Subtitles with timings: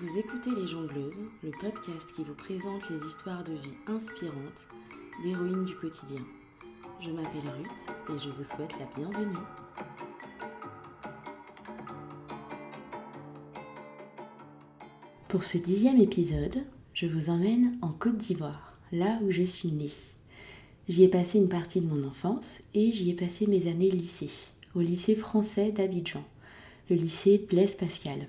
[0.00, 4.66] Vous écoutez Les Jongleuses, le podcast qui vous présente les histoires de vie inspirantes
[5.22, 6.22] d'héroïnes du quotidien.
[7.02, 9.36] Je m'appelle Ruth et je vous souhaite la bienvenue.
[15.28, 16.64] Pour ce dixième épisode,
[16.94, 19.92] je vous emmène en Côte d'Ivoire, là où je suis née.
[20.88, 24.30] J'y ai passé une partie de mon enfance et j'y ai passé mes années lycée,
[24.74, 26.24] au lycée français d'Abidjan,
[26.88, 28.28] le lycée Blaise Pascal.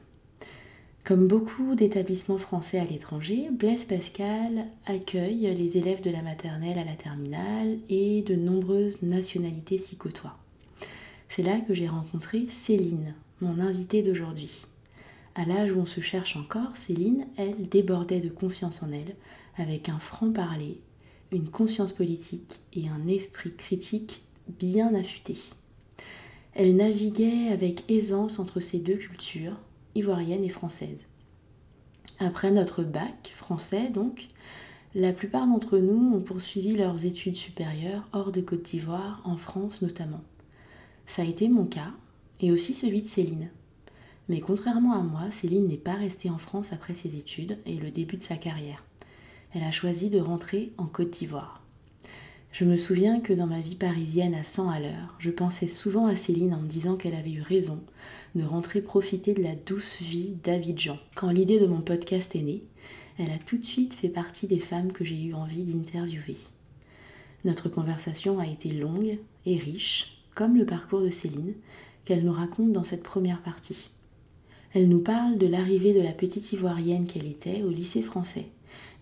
[1.04, 6.84] Comme beaucoup d'établissements français à l'étranger, Blaise Pascal accueille les élèves de la maternelle à
[6.84, 10.38] la terminale et de nombreuses nationalités s'y côtoient.
[11.28, 14.62] C'est là que j'ai rencontré Céline, mon invitée d'aujourd'hui.
[15.34, 19.16] À l'âge où on se cherche encore, Céline, elle, débordait de confiance en elle,
[19.58, 20.80] avec un franc-parler,
[21.32, 24.22] une conscience politique et un esprit critique
[24.60, 25.36] bien affûté.
[26.54, 29.58] Elle naviguait avec aisance entre ces deux cultures,
[29.96, 31.06] ivoirienne et française.
[32.20, 34.28] Après notre bac français, donc,
[34.94, 39.82] la plupart d'entre nous ont poursuivi leurs études supérieures hors de Côte d'Ivoire, en France
[39.82, 40.22] notamment.
[41.08, 41.92] Ça a été mon cas,
[42.42, 43.50] et aussi celui de Céline.
[44.30, 47.92] Mais contrairement à moi, Céline n'est pas restée en France après ses études et le
[47.92, 48.84] début de sa carrière.
[49.54, 51.62] Elle a choisi de rentrer en Côte d'Ivoire.
[52.52, 56.08] Je me souviens que dans ma vie parisienne à 100 à l'heure, je pensais souvent
[56.08, 57.82] à Céline en me disant qu'elle avait eu raison
[58.36, 60.98] de rentrer profiter de la douce vie d'Abidjan.
[61.16, 62.64] Quand l'idée de mon podcast est née,
[63.18, 66.38] elle a tout de suite fait partie des femmes que j'ai eu envie d'interviewer.
[67.44, 71.54] Notre conversation a été longue et riche, comme le parcours de Céline,
[72.06, 73.90] qu'elle nous raconte dans cette première partie.
[74.74, 78.46] Elle nous parle de l'arrivée de la petite Ivoirienne qu'elle était au lycée français,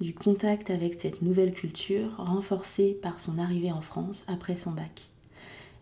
[0.02, 5.09] du contact avec cette nouvelle culture renforcée par son arrivée en France après son bac.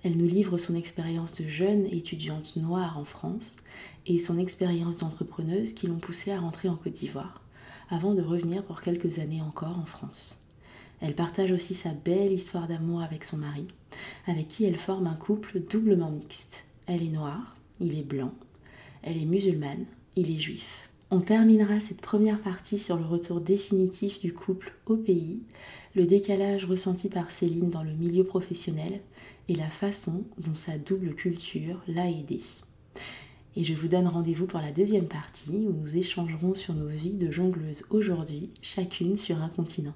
[0.04, 3.58] Elle nous livre son expérience de jeune étudiante noire en France
[4.06, 7.42] et son expérience d'entrepreneuse qui l'ont poussée à rentrer en Côte d'Ivoire,
[7.90, 10.44] avant de revenir pour quelques années encore en France.
[11.02, 13.68] Elle partage aussi sa belle histoire d'amour avec son mari,
[14.26, 16.64] avec qui elle forme un couple doublement mixte.
[16.88, 18.34] Elle est noire, il est blanc,
[19.04, 19.86] elle est musulmane,
[20.16, 20.90] il est juif.
[21.10, 25.42] On terminera cette première partie sur le retour définitif du couple au pays,
[25.96, 29.00] le décalage ressenti par Céline dans le milieu professionnel
[29.50, 32.42] et la façon dont sa double culture l'a aidée.
[33.56, 37.18] Et je vous donne rendez-vous pour la deuxième partie où nous échangerons sur nos vies
[37.18, 39.96] de jongleuses aujourd'hui, chacune sur un continent.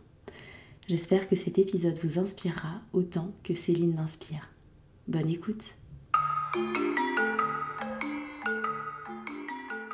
[0.88, 4.50] J'espère que cet épisode vous inspirera autant que Céline m'inspire.
[5.08, 5.76] Bonne écoute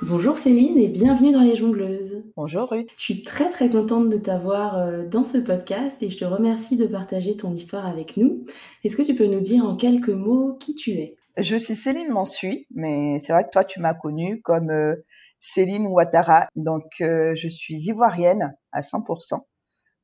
[0.09, 2.23] Bonjour Céline et bienvenue dans Les Jongleuses.
[2.37, 2.89] Bonjour Ruth.
[2.95, 6.77] Je suis très très contente de t'avoir euh, dans ce podcast et je te remercie
[6.77, 8.45] de partager ton histoire avec nous.
[8.85, 11.17] Est-ce que tu peux nous dire en quelques mots qui tu es?
[11.35, 14.95] Je suis Céline Mansuy, mais c'est vrai que toi tu m'as connue comme euh,
[15.41, 16.47] Céline Ouattara.
[16.55, 19.41] Donc euh, je suis ivoirienne à 100%.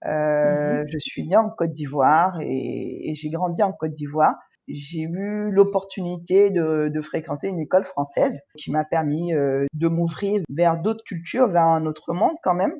[0.05, 0.85] Mhm.
[0.89, 4.35] Je suis née en Côte d'Ivoire et, et j'ai grandi en Côte d'Ivoire
[4.67, 10.41] j'ai eu l'opportunité de, de, fréquenter une école française qui m'a permis euh, de m'ouvrir
[10.49, 12.73] vers d'autres cultures, vers un autre monde quand même.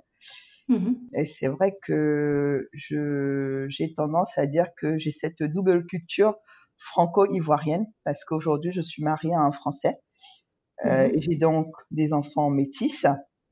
[0.70, 6.36] Mmh Et c'est vrai que je, j'ai tendance à dire que j'ai cette double culture
[6.78, 10.00] franco-ivoirienne parce qu'aujourd'hui je suis mariée à un Français.
[10.86, 13.06] Euh, mmh j'ai donc des enfants métis,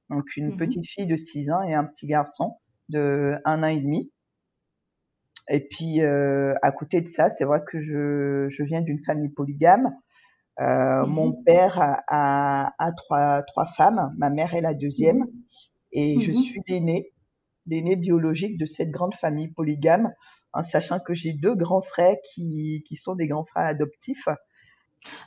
[0.09, 3.67] donc une mmh petite fille de 6 ans et un petit garçon de 1 an
[3.67, 4.11] et demi.
[5.49, 9.29] Et puis, euh, à côté de ça, c'est vrai que je, je viens d'une famille
[9.29, 9.91] polygame.
[10.59, 15.19] Euh, Mon mmh père a, a, a, trois, trois femmes, ma mère est la deuxième,
[15.19, 15.27] mmh
[15.93, 17.13] et je mmh suis l'aînée,
[17.65, 20.11] l'aînée biologique de cette grande famille polygame,
[20.53, 24.27] en sachant que j'ai deux grands frères qui, qui sont des grands frères adoptifs.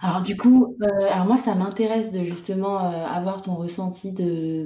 [0.00, 4.12] Alors du coup, euh, alors moi ça m'intéresse de justement euh, avoir ton ressenti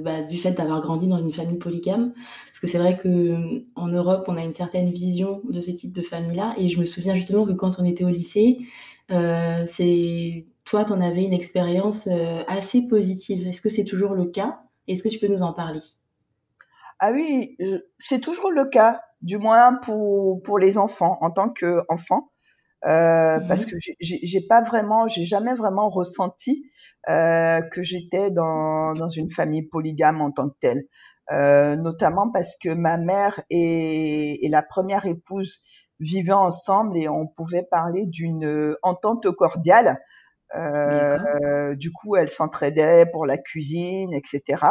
[0.03, 2.13] bah, du fait d'avoir grandi dans une famille polygame,
[2.47, 5.93] parce que c'est vrai que en Europe on a une certaine vision de ce type
[5.93, 8.59] de famille-là, et je me souviens justement que quand on était au lycée,
[9.11, 12.07] euh, c'est toi tu en avais une expérience
[12.47, 13.47] assez positive.
[13.47, 14.59] Est-ce que c'est toujours le cas?
[14.87, 15.81] Est-ce que tu peux nous en parler?
[16.99, 17.57] Ah oui,
[17.99, 22.28] c'est toujours le cas, du moins pour pour les enfants en tant qu'enfant.
[22.85, 26.63] Euh, parce mmh que j'ai pas vraiment, j'ai jamais vraiment ressenti
[27.09, 30.83] euh, que j'étais dans, dans une famille polygame en tant que telle.
[31.31, 35.59] Euh, notamment parce que ma mère et, et, la première épouse
[35.99, 39.99] vivaient ensemble et on pouvait parler d'une entente cordiale.
[40.55, 44.63] Euh, du coup, elles s'entraidaient pour la cuisine, etc.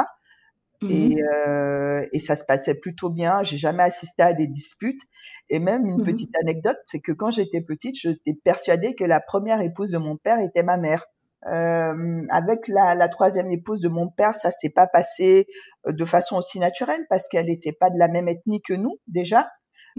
[0.83, 3.43] Et, mmh euh, et, ça se passait plutôt bien.
[3.43, 5.03] J'ai jamais assisté à des disputes.
[5.51, 9.21] Et même une mmh petite anecdote, c'est que quand j'étais petite, j'étais persuadée que la
[9.21, 11.05] première épouse de mon père était ma mère.
[11.47, 15.47] Euh, avec la, la, troisième épouse de mon père, ça s'est pas passé
[15.87, 18.99] euh, de façon aussi naturelle parce qu'elle n'était pas de la même ethnie que nous
[19.07, 19.49] déjà.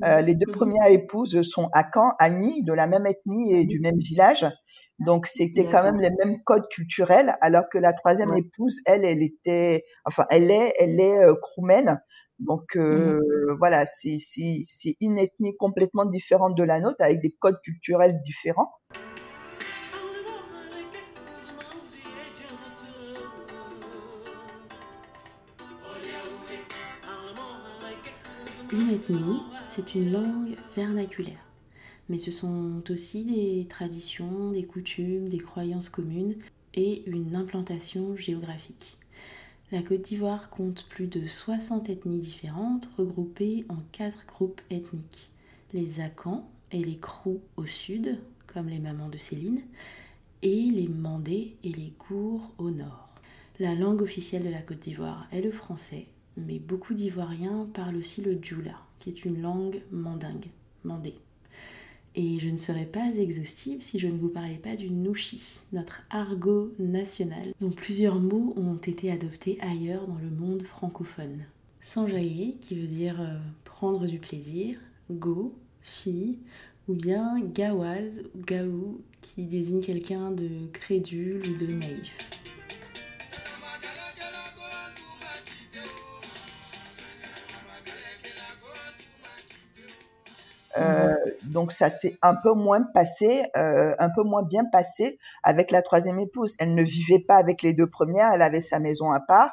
[0.04, 0.56] Euh, les deux mhm.
[0.56, 4.46] premières épouses sont à Caen, Annie, de la même ethnie et du même village.
[5.00, 9.24] Donc c'était quand même les mêmes codes culturels, alors que la troisième épouse, elle, elle
[9.24, 11.34] était, enfin, elle est, elle est euh,
[12.40, 13.57] Donc euh, mhm.
[13.57, 18.72] voilà, c'est c'est une ethnie complètement différente de la nôtre, avec des codes culturels différents.
[28.71, 31.44] Une ethnie, c'est une langue vernaculaire,
[32.07, 36.36] mais ce sont aussi des traditions, des coutumes, des croyances communes
[36.75, 39.00] et une implantation géographique.
[39.71, 45.31] La Côte d'Ivoire compte plus de 60 ethnies différentes regroupées en quatre groupes ethniques.
[45.74, 49.62] Les Akans et les Krou au sud, comme les mamans de Céline,
[50.44, 53.10] et les Mandés et les Gours au nord.
[53.60, 56.06] La langue officielle de la Côte d'Ivoire est le français,
[56.45, 60.47] mais beaucoup d'Ivoiriens parlent aussi le djoula, qui est une langue mandingue,
[60.83, 61.15] mandée.
[62.15, 66.01] Et je ne serais pas exhaustive si je ne vous parlais pas du nouchi, notre
[66.09, 71.45] argot national, dont plusieurs mots ont été adoptés ailleurs dans le monde francophone.
[71.81, 74.77] Sanjaye, qui veut dire euh, prendre du plaisir,
[75.12, 76.39] go, fille,
[76.88, 82.38] ou bien gawaz ou gaou, qui désigne quelqu'un de crédule ou de naïf.
[90.79, 95.71] Euh, donc ça s'est un peu moins passé, euh, un peu moins bien passé avec
[95.71, 96.55] la troisième épouse.
[96.59, 99.51] Elle ne vivait pas avec les deux premières, elle avait sa maison à part.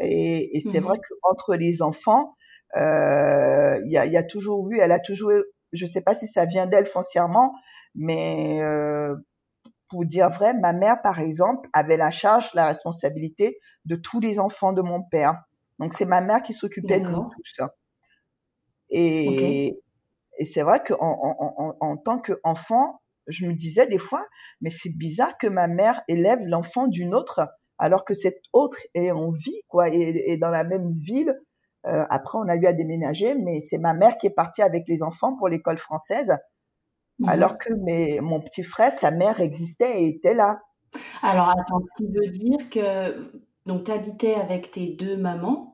[0.00, 1.02] Et, et c'est vrai mhm.
[1.22, 2.34] qu'entre les enfants,
[2.76, 5.30] euh, il y, a, y, a, toujours eu, elle a toujours,
[5.72, 7.54] je sais pas si ça vient d'elle foncièrement,
[7.94, 9.14] mais euh,
[9.88, 14.40] pour dire vrai, ma mère, par exemple, avait la charge, la responsabilité de tous les
[14.40, 15.44] enfants de mon père.
[15.78, 17.60] Donc c'est ma mère qui s'occupait de nous tous.
[18.90, 19.78] Et,
[20.38, 24.24] et c'est vrai qu'en en, en, en, tant qu'enfant, je me disais des fois,
[24.60, 27.48] mais c'est bizarre que ma mère élève l'enfant d'une autre,
[27.78, 31.34] alors que cette autre est en vie, quoi, et, et dans la même ville.
[31.86, 34.88] Euh, après, on a eu à déménager, mais c'est ma mère qui est partie avec
[34.88, 36.36] les enfants pour l'école française,
[37.18, 37.28] mhm.
[37.28, 40.60] alors que mes, mon petit frère, sa mère existait et était là.
[41.22, 43.32] Alors, attends, ce qui veut dire que
[43.66, 45.73] donc tu habitais avec tes deux mamans,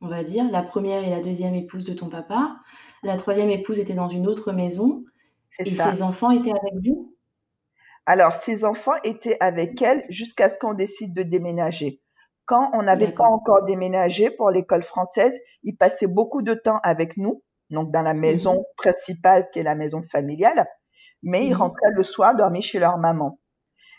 [0.00, 2.56] on va dire, la première et la deuxième épouse de ton papa.
[3.02, 5.04] La troisième épouse était dans une autre maison.
[5.58, 7.16] Et ses enfants étaient avec vous?
[8.06, 12.00] Alors, ses enfants étaient avec elle jusqu'à ce qu'on décide de déménager.
[12.46, 17.18] Quand on n'avait pas encore déménagé pour l'école française, ils passaient beaucoup de temps avec
[17.18, 18.20] nous, donc dans la mhm.
[18.20, 20.66] maison principale qui est la maison familiale,
[21.22, 21.58] mais ils mhm.
[21.58, 23.38] rentraient le soir dormir chez leur maman.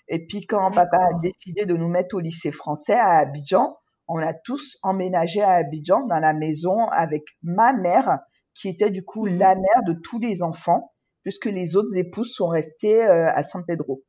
[0.08, 3.78] Et puis quand papa a décidé de nous mettre au lycée français à Abidjan,
[4.10, 8.20] on a tous emménagé à Abidjan dans la maison avec ma mère
[8.56, 9.62] qui était du coup la mhm.
[9.62, 10.92] mère de tous les enfants,
[11.24, 14.04] puisque les autres épouses sont restées euh, à San Pedro.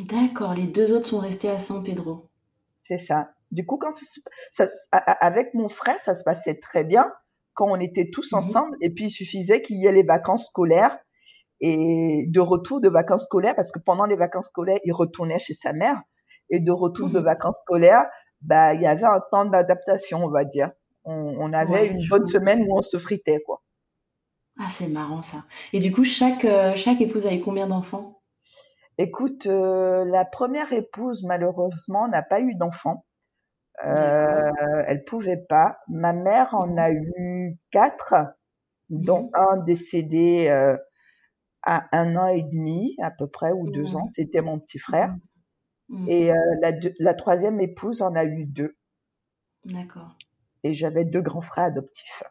[0.00, 2.28] D'accord, les deux autres sont restées à San Pedro.
[2.82, 3.30] C'est ça.
[3.50, 3.90] Du coup, quand
[4.50, 7.10] ça, avec mon frère, ça se passait très bien
[7.54, 8.38] quand on était tous mhm.
[8.38, 10.98] ensemble, et puis il suffisait qu'il y ait les vacances scolaires
[11.60, 15.54] et de retour de vacances scolaires, parce que pendant les vacances scolaires, il retournait chez
[15.54, 16.00] sa mère,
[16.50, 18.04] et de retour de vacances scolaires,
[18.40, 20.70] bah, il y avait un temps d'adaptation, on va dire
[21.08, 23.62] on, avait une bonne semaine où on se fritait, quoi.
[24.60, 25.44] Ah, c'est marrant ça.
[25.72, 28.20] Et du coup, chaque, euh, chaque épouse avait combien d'enfants?
[28.98, 33.04] Écoute, euh, la première épouse, malheureusement, n'a pas eu d'enfants.
[33.84, 34.50] Euh,
[34.86, 35.78] elle pouvait pas.
[35.86, 38.14] Ma mère en a eu quatre,
[38.90, 39.30] dont mhm.
[39.34, 40.76] un décédé euh,
[41.62, 44.06] à un an et demi à peu près ou deux ans.
[44.12, 45.14] C'était mon petit frère.
[45.88, 46.08] Mhm.
[46.08, 46.28] Et
[46.60, 48.76] la, la troisième épouse en a eu deux.
[49.64, 50.16] D'accord
[50.64, 52.22] et j'avais deux grands frères adoptifs.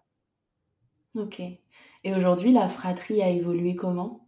[1.15, 1.39] Ok.
[2.03, 4.27] Et aujourd'hui, la fratrie a évolué comment?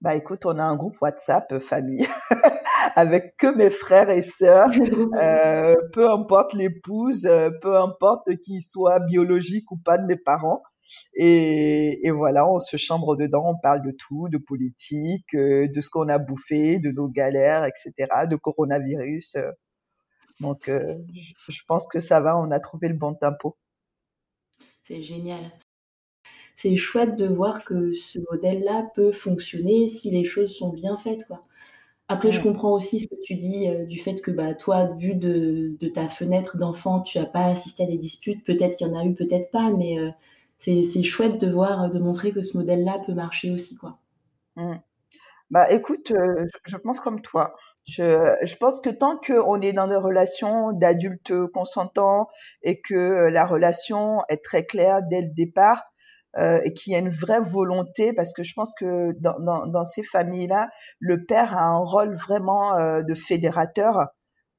[0.00, 2.08] Bah écoute, on a un groupe WhatsApp euh, famille
[2.96, 4.70] avec que mes frères et sœurs,
[5.20, 10.62] euh, peu importe l'épouse, euh, peu importe qu'il soit biologique ou pas de mes parents.
[11.14, 15.90] Et, et, voilà, on se chambre dedans, on parle de tout, de politique, de ce
[15.90, 19.36] qu'on a bouffé, de nos galères, etc., de coronavirus.
[20.40, 20.98] Donc, euh,
[21.48, 23.56] je pense que ça va, on a trouvé le bon tempo.
[24.82, 25.52] C'est génial.
[26.56, 31.24] C'est chouette de voir que ce modèle-là peut fonctionner si les choses sont bien faites.
[31.26, 31.44] Quoi.
[32.08, 35.14] Après, je comprends aussi ce que tu dis euh, du fait que bah, toi, vu
[35.14, 38.44] de, ta fenêtre d'enfant, tu n'as pas assisté à des disputes.
[38.44, 40.10] Peut-être qu'il y en a eu, peut-être pas, mais euh,
[40.64, 43.76] c'est chouette de voir, de montrer que ce modèle-là peut marcher aussi.
[43.76, 43.98] Quoi.
[44.56, 44.74] Mmh.
[45.50, 46.12] Bah écoute,
[46.66, 47.54] je pense comme toi.
[47.84, 52.28] Je, pense que tant qu'on est dans des relations d'adultes consentants
[52.62, 55.82] et que la relation est très claire dès le départ,
[56.38, 60.02] euh, et qu'il y a une vraie volonté, parce que je pense que dans ces
[60.02, 64.08] familles-là, le père a un rôle vraiment euh, de fédérateur.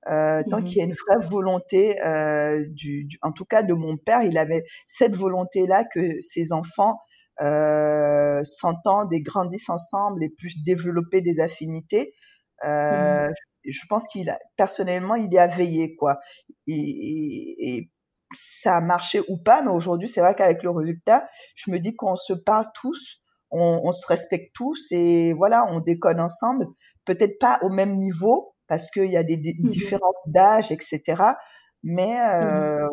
[0.09, 3.63] Euh, tant mmh qu'il y a une vraie volonté, euh, du, du, en tout cas
[3.63, 6.99] de mon père, il avait cette volonté-là que ses enfants
[7.41, 12.13] euh, s'entendent et grandissent ensemble et puissent développer des affinités.
[12.65, 13.33] Euh, mmh
[13.65, 16.19] Je pense qu'il a, personnellement, il y a veillé quoi.
[16.67, 17.91] Et, et, et
[18.33, 21.95] ça a marché ou pas, mais aujourd'hui, c'est vrai qu'avec le résultat, je me dis
[21.95, 26.65] qu'on se parle tous, on, on, se respecte tous et voilà, on déconne ensemble.
[27.05, 31.01] Peut-être pas au même niveau parce qu'il y a des, des mmh différences d'âge, etc.
[31.83, 32.89] Mais euh, mmh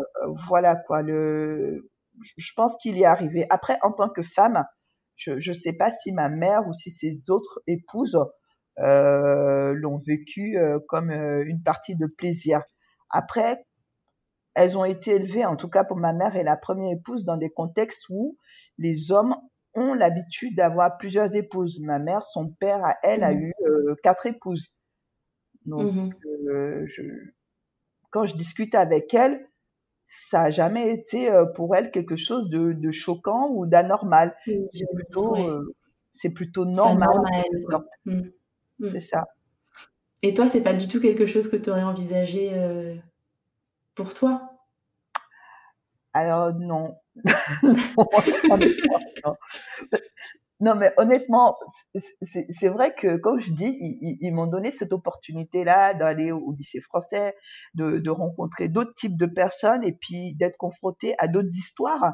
[0.48, 1.02] voilà quoi.
[1.02, 1.90] Le,
[2.36, 3.46] je pense qu'il y est arrivé.
[3.50, 4.64] Après, en tant que femme,
[5.16, 8.18] je ne sais pas si ma mère ou si ses autres épouses
[8.78, 12.62] euh, l'ont vécu euh, comme euh, une partie de plaisir.
[13.10, 13.64] Après,
[14.54, 17.36] elles ont été élevées, en tout cas pour ma mère et la première épouse, dans
[17.36, 18.36] des contextes où
[18.78, 19.36] les hommes
[19.74, 21.78] ont l'habitude d'avoir plusieurs épouses.
[21.80, 23.40] Ma mère, son père, à elle, a mmh.
[23.40, 24.74] eu euh, quatre épouses.
[25.66, 26.10] Donc, mmh.
[26.48, 27.02] euh, je,
[28.10, 29.48] quand je discute avec elle,
[30.06, 34.36] ça a jamais été euh, pour elle quelque chose de, de choquant ou d'anormal.
[34.46, 34.64] Mmh.
[34.64, 35.74] C'est plutôt, euh,
[36.12, 37.08] c'est plutôt normal.
[37.68, 38.32] normal
[38.92, 39.26] c'est ça.
[40.22, 42.94] Et toi, c'est pas du tout quelque chose que tu aurais envisagé euh,
[43.94, 44.58] pour toi?
[46.12, 46.96] Alors non.
[47.62, 49.36] non.
[50.60, 51.56] Mais honnêtement,
[52.20, 56.80] c'est vrai que, comme je dis, ils, ils m'ont donné cette opportunité-là d'aller au lycée
[56.80, 57.34] français,
[57.74, 62.12] de, de rencontrer d'autres types de personnes et puis d'être confronté à d'autres histoires.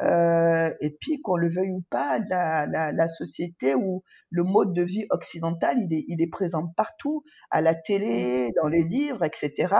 [0.00, 4.72] Euh, et puis qu'on le veuille ou pas, la, la, la, société où le mode
[4.72, 9.22] de vie occidental, il est, il est présent partout, à la télé, dans les livres,
[9.22, 9.74] etc.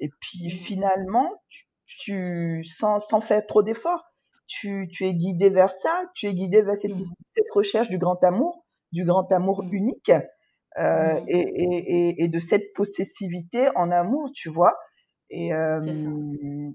[0.00, 4.02] Et puis finalement, tu, tu sans, sans faire trop d'efforts,
[4.52, 8.22] tu, tu es guidé vers ça, tu es guidé vers cette, cette recherche du grand
[8.22, 10.12] amour, du grand amour unique,
[10.78, 14.76] euh, et, et, et, et, de cette possessivité en amour, tu vois.
[15.30, 15.80] Et, euh,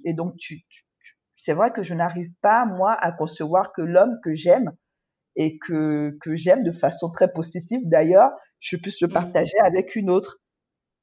[0.05, 0.85] et donc, tu, tu
[1.37, 4.71] c'est vrai que je n'arrive pas, moi, à concevoir que l'homme que j'aime
[5.35, 9.13] et que, que j'aime de façon très possessive d'ailleurs, je puisse le mmh.
[9.13, 9.65] partager mmh.
[9.65, 10.39] avec une autre,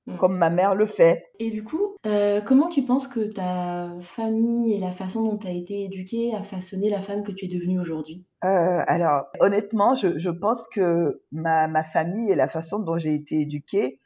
[0.06, 0.16] mmh.
[0.16, 1.30] comme ma mère le fait.
[1.38, 5.46] Et du coup, euh, comment tu penses que ta famille et la façon dont tu
[5.46, 8.24] as été éduquée a façonné la femme que tu es devenue aujourd'hui?
[8.44, 13.14] Euh, Alors, honnêtement, je, je, pense que ma, ma famille et la façon dont j'ai
[13.14, 14.00] été éduquée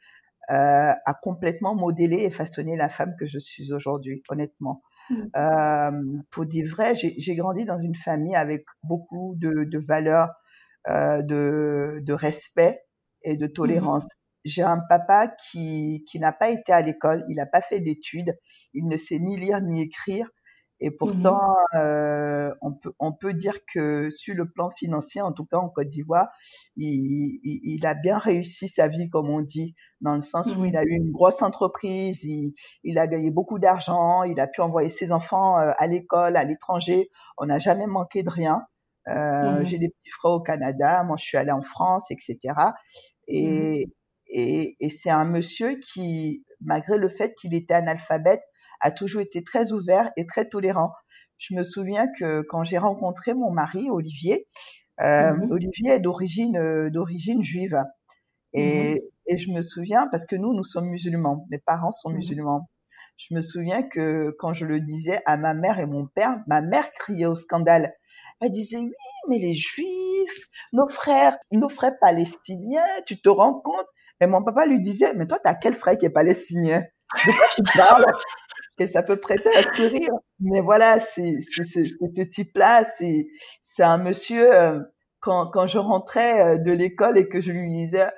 [0.51, 4.81] euh, a complètement modélé et façonné la femme que je suis aujourd'hui, honnêtement.
[5.11, 5.15] Mmh.
[5.35, 10.29] Euh, pour dire vrai, j'ai grandi dans une famille avec beaucoup de, de valeurs
[10.87, 12.81] euh, de, de, respect
[13.23, 14.05] et de tolérance.
[14.05, 14.18] Mmh.
[14.45, 18.37] J'ai un papa qui, qui n'a pas été à l'école, il n'a pas fait d'études,
[18.73, 20.27] il ne sait ni lire ni écrire,
[20.81, 21.77] et pourtant, mmh.
[21.77, 25.67] euh, on, peut, on peut dire que sur le plan financier, en tout cas en
[25.67, 26.29] Côte d'Ivoire,
[26.77, 30.59] il, il, il, a bien réussi sa vie, comme on dit, dans le sens mmh.
[30.59, 32.53] où il a eu une grosse entreprise, il,
[32.83, 36.45] il a gagné beaucoup d'argent, il a pu envoyer ses enfants euh, à l'école, à
[36.45, 37.09] l'étranger.
[37.37, 38.61] On n'a jamais manqué de rien.
[39.09, 39.65] Euh, mmh.
[39.65, 42.37] J'ai des petits frères au Canada, moi je suis allée en France, etc.
[43.27, 43.89] Et,
[44.29, 48.43] et, et c'est un monsieur qui, malgré le fait qu'il était analphabète,
[48.79, 50.91] a toujours été très ouvert et très tolérant.
[51.37, 54.47] Je me souviens que quand j'ai rencontré mon mari, Olivier,
[55.01, 57.81] euh, mmh Olivier est d'origine euh, d'origine juive.
[58.53, 62.09] Et, mmh et, je me souviens, parce que nous, nous sommes musulmans, mes parents sont
[62.09, 62.69] mmh musulmans.
[63.17, 66.61] Je me souviens que quand je le disais à ma mère et mon père, ma
[66.61, 67.93] mère criait au scandale.
[68.41, 68.93] Elle disait, oui,
[69.27, 73.87] mais les juifs, nos frères, nos frères palestiniens, tu te rends compte?
[74.21, 76.83] Et mon papa lui disait, mais toi, t'as quel frère qui est palestinien?
[77.25, 78.05] De quoi tu parles?
[78.79, 80.11] et ça peut prêter à sourire.
[80.39, 83.27] Mais voilà, c'est ce type-là, c'est
[83.61, 84.53] c'est un monsieur.
[84.53, 84.79] Euh,
[85.19, 88.09] quand quand je rentrais euh, de l'école et que je lui disais,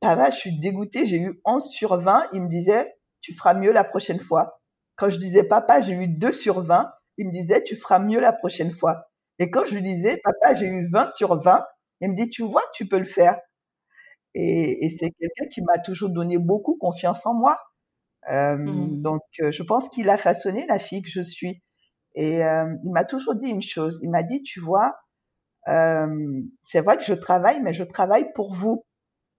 [0.00, 3.72] papa, je suis dégoûtée, j'ai eu 11 sur 20, il me disait, tu feras mieux
[3.72, 4.60] la prochaine fois.
[4.96, 8.20] Quand je disais, papa, j'ai eu 2 sur 20, il me disait, tu feras mieux
[8.20, 9.08] la prochaine fois.
[9.38, 11.64] Et quand je lui disais, papa, j'ai eu 20 sur 20,
[12.00, 13.38] il me dit, tu vois, tu peux le faire.
[14.38, 17.58] Et, et c'est quelqu'un qui m'a toujours donné beaucoup confiance en moi.
[18.30, 19.00] Euh, mmh.
[19.00, 21.62] Donc, euh, je pense qu'il a façonné la fille que je suis.
[22.14, 23.98] Et euh, il m'a toujours dit une chose.
[24.02, 24.94] Il m'a dit, tu vois,
[25.68, 28.84] euh, c'est vrai que je travaille, mais je travaille pour vous.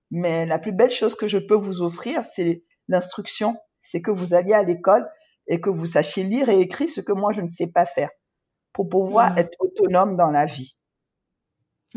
[0.10, 3.56] Mais la plus belle chose que je peux vous offrir, c'est l'instruction.
[3.82, 5.08] C'est que vous alliez à l'école
[5.46, 8.10] et que vous sachiez lire et écrire ce que moi je ne sais pas faire
[8.74, 9.38] pour pouvoir mmh.
[9.38, 10.76] être autonome dans la vie.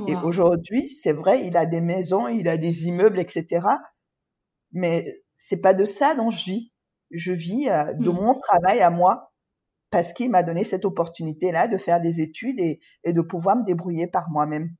[0.00, 0.08] Wow.
[0.12, 3.82] Et aujourd'hui, c'est vrai, il a des maisons, il a des immeubles, etc.
[4.72, 6.72] mais c'est pas de ça dont je vis.
[7.10, 8.14] Je vis euh, de Mmh.
[8.14, 9.32] mon travail à moi
[9.90, 13.64] parce qu'il m'a donné cette opportunité-là de faire des études et, et de pouvoir me
[13.64, 14.74] débrouiller par moi-même.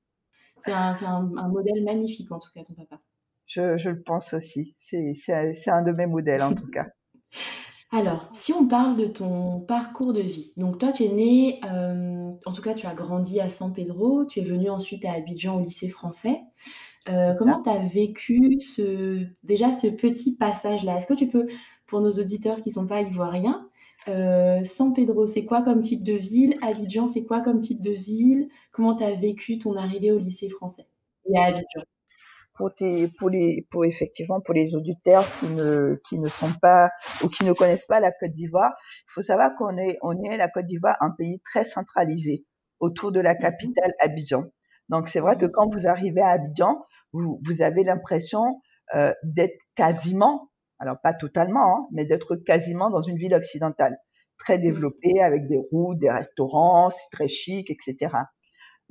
[0.64, 3.00] C'est un, c'est un- un modèle magnifique, en tout cas, ton papa.
[3.46, 4.76] Je, je le pense aussi.
[4.78, 6.86] C'est un de mes modèles en tout cas.
[7.92, 12.30] Alors, si on parle de ton parcours de vie, donc toi tu es né, euh,
[12.46, 15.56] en tout cas tu as grandi à San Pedro, tu es venu ensuite à Abidjan
[15.56, 16.40] au lycée français.
[17.08, 20.98] Euh, comment tu as vécu ce, déjà ce petit passage-là?
[20.98, 21.48] Est-ce que tu peux,
[21.86, 23.66] pour nos auditeurs qui sont pas ivoiriens,
[24.08, 26.56] euh, San Pedro, c'est quoi comme type de ville?
[26.62, 28.48] Abidjan, c'est quoi comme type de ville?
[28.72, 30.86] Comment tu as vécu ton arrivée au lycée français?
[31.28, 31.82] Et à Abidjan?
[32.60, 36.90] Pour, tes, pour les, pour effectivement pour les auditeurs qui ne, qui ne sont pas
[37.24, 38.74] ou qui ne connaissent pas la Côte d'Ivoire,
[39.08, 42.44] il faut savoir qu'on est, on est la Côte d'Ivoire un pays très centralisé
[42.78, 44.44] autour de la capitale Abidjan.
[44.90, 48.60] Donc c'est vrai que quand vous arrivez à Abidjan, vous, vous avez l'impression
[48.94, 53.96] euh, d'être quasiment, alors pas totalement, hein, mais d'être quasiment dans une ville occidentale,
[54.36, 58.16] très développée avec des routes, des restaurants, c'est très chic, etc.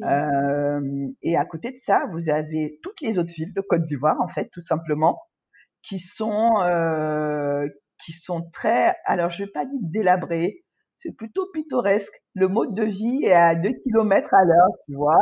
[0.03, 0.81] Euh,
[1.21, 4.27] et à côté de ça, vous avez toutes les autres villes de Côte d'Ivoire, en
[4.27, 5.21] fait, tout simplement,
[5.83, 6.55] qui sont
[8.03, 10.63] qui sont très, alors je vais pas dire délabrées,
[10.97, 12.13] c'est plutôt pittoresque.
[12.33, 15.19] Le mode de vie est à 2 kilomètres à l'heure, tu vois.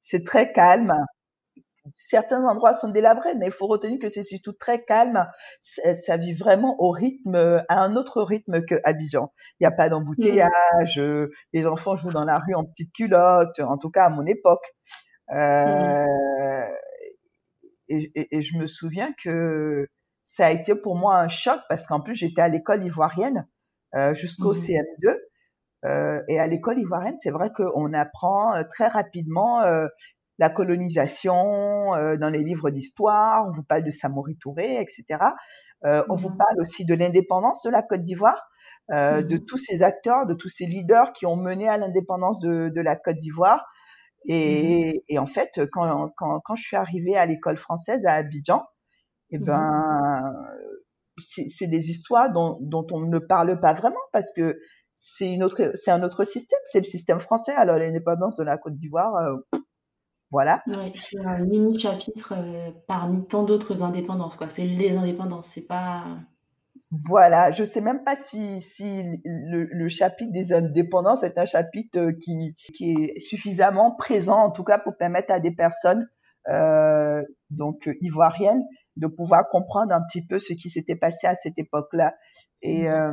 [0.00, 0.92] C'est très calme.
[1.94, 5.26] Certains endroits sont délabrés, mais il faut retenir que c'est surtout très calme.
[5.60, 9.32] Ça, ça, vit vraiment au rythme, à un autre rythme que Abidjan.
[9.60, 10.98] Il n'y a pas d'embouteillage.
[10.98, 11.28] Mmh.
[11.52, 14.64] Les enfants jouent dans la rue en petites culottes, en tout cas à mon époque.
[15.32, 16.68] Euh, mmh.
[17.88, 19.88] et, et, et, je me souviens que
[20.22, 23.46] ça a été pour moi un choc parce qu'en plus j'étais à l'école ivoirienne
[23.94, 24.58] euh, jusqu'au mmh.
[24.58, 25.16] CM2.
[25.84, 29.86] Euh, et à l'école ivoirienne, c'est vrai qu'on apprend très rapidement euh,
[30.38, 35.20] la colonisation euh, dans les livres d'histoire, on vous parle de Samori Touré, etc.
[35.84, 36.18] Euh, on mmh.
[36.18, 38.42] vous parle aussi de l'indépendance de la Côte d'Ivoire,
[38.90, 39.24] euh, mmh.
[39.24, 42.80] de tous ces acteurs, de tous ces leaders qui ont mené à l'indépendance de, de,
[42.80, 43.66] la Côte d'Ivoire.
[44.26, 45.00] Et, mmh.
[45.08, 48.64] et, en fait, quand, quand, quand, je suis arrivée à l'école française à Abidjan,
[49.30, 50.32] eh ben,
[51.18, 54.58] c'est des histoires dont, dont on ne parle pas vraiment parce que
[54.94, 57.52] c'est une autre, c'est un autre système, c'est le système français.
[57.52, 59.14] Alors l'indépendance de la Côte d'Ivoire,
[60.30, 60.62] voilà.
[60.66, 64.48] Ouais, c'est un mini chapitre euh, parmi tant d'autres indépendances, quoi.
[64.50, 66.04] C'est les indépendances, c'est pas.
[67.08, 72.10] Voilà, je sais même pas si, si le, le chapitre des indépendances est un chapitre
[72.22, 76.06] qui, qui est suffisamment présent, en tout cas pour permettre à des personnes
[76.48, 78.62] euh, donc ivoiriennes
[78.96, 82.14] de pouvoir comprendre un petit peu ce qui s'était passé à cette époque-là.
[82.62, 83.12] Et, euh,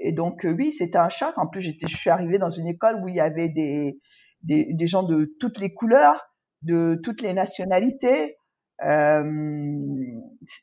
[0.00, 1.36] et donc oui, c'était un choc.
[1.36, 3.98] En plus, j'étais, je suis arrivée dans une école où il y avait des
[4.42, 8.36] des, des, gens de toutes les couleurs, de toutes les nationalités.
[8.84, 9.22] Euh,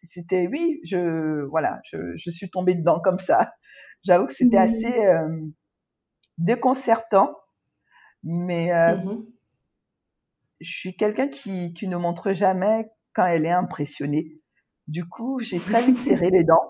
[0.04, 3.54] c'était oui, je voilà, je, je, suis tombée dedans comme ça.
[4.04, 4.62] J'avoue que c'était mmh.
[4.62, 5.30] assez euh,
[6.38, 7.36] déconcertant,
[8.24, 9.26] mais euh, mmh.
[10.62, 14.42] je suis quelqu'un qui, qui ne montre jamais quand elle est impressionnée.
[14.88, 16.70] Du coup, j'ai très vite serré les dents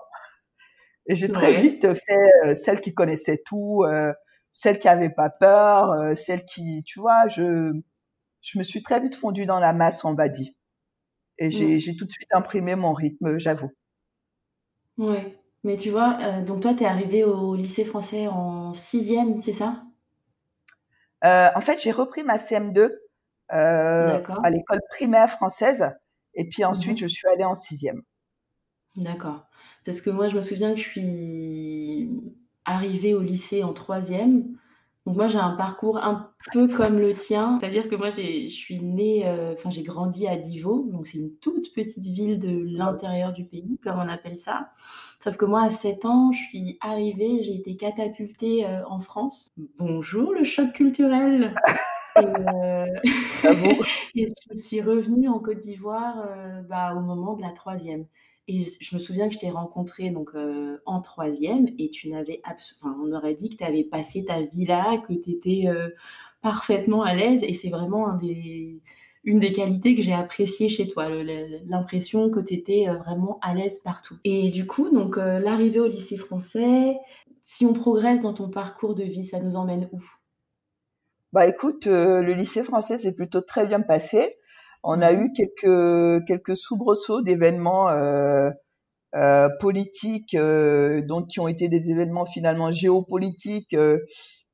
[1.08, 3.82] et j'ai très vite fait celle qui connaissait tout
[4.52, 7.72] celle qui avait pas peur, euh, celle qui, tu vois, je,
[8.42, 10.48] je me suis très vite fondue dans la masse, on va dire.
[11.38, 11.96] Et j'ai, mmh.
[11.96, 13.70] tout de suite imprimé mon rythme, j'avoue.
[14.98, 15.36] Ouais.
[15.64, 19.52] Mais tu vois, euh, donc toi, tu es arrivée au lycée français en sixième, c'est
[19.52, 19.82] ça?
[21.24, 22.90] Euh, En fait, j'ai repris ma CM2
[23.48, 25.90] à l'école primaire française.
[26.34, 27.02] Et puis ensuite, mmh.
[27.02, 28.02] je suis allée en sixième.
[28.96, 29.48] D'accord.
[29.84, 32.10] Parce que moi, je me souviens que je suis
[32.64, 34.56] arrivée au lycée en troisième.
[35.06, 38.80] Donc moi j'ai un parcours un peu comme le tien, c'est-à-dire que moi je suis
[38.80, 39.22] née,
[39.54, 43.44] enfin euh, j'ai grandi à Divo, donc c'est une toute petite ville de l'intérieur du
[43.44, 44.70] pays, comme on appelle ça.
[45.18, 49.48] Sauf que moi à 7 ans, je suis arrivée, j'ai été catapultée euh, en France.
[49.78, 51.54] Bonjour le choc culturel.
[52.16, 52.86] Et, euh...
[54.16, 56.26] et, je suis revenue en Côte d'Ivoire
[56.68, 58.04] bah, au moment de la troisième.
[58.52, 62.42] Et je me souviens que je t'ai rencontré donc euh, en troisième et tu n'avais
[62.44, 65.90] enfin, on aurait dit que tu avais passé ta vie là, que tu étais euh,
[66.42, 68.18] parfaitement à l'aise et c'est vraiment
[69.22, 71.08] une des qualités que j'ai appréciées chez toi,
[71.64, 74.16] l'impression que tu étais euh, vraiment à l'aise partout.
[74.24, 76.96] Et du coup, donc l'arrivée au lycée français,
[77.44, 80.02] si on progresse dans ton parcours de vie, ça nous emmène où?
[81.32, 84.39] Bah écoute, le lycée français s'est plutôt très bien passé.
[84.82, 88.50] On a eu quelques quelques soubresauts d'événements euh,
[89.14, 93.76] euh, politiques, euh, qui ont été des événements finalement géopolitiques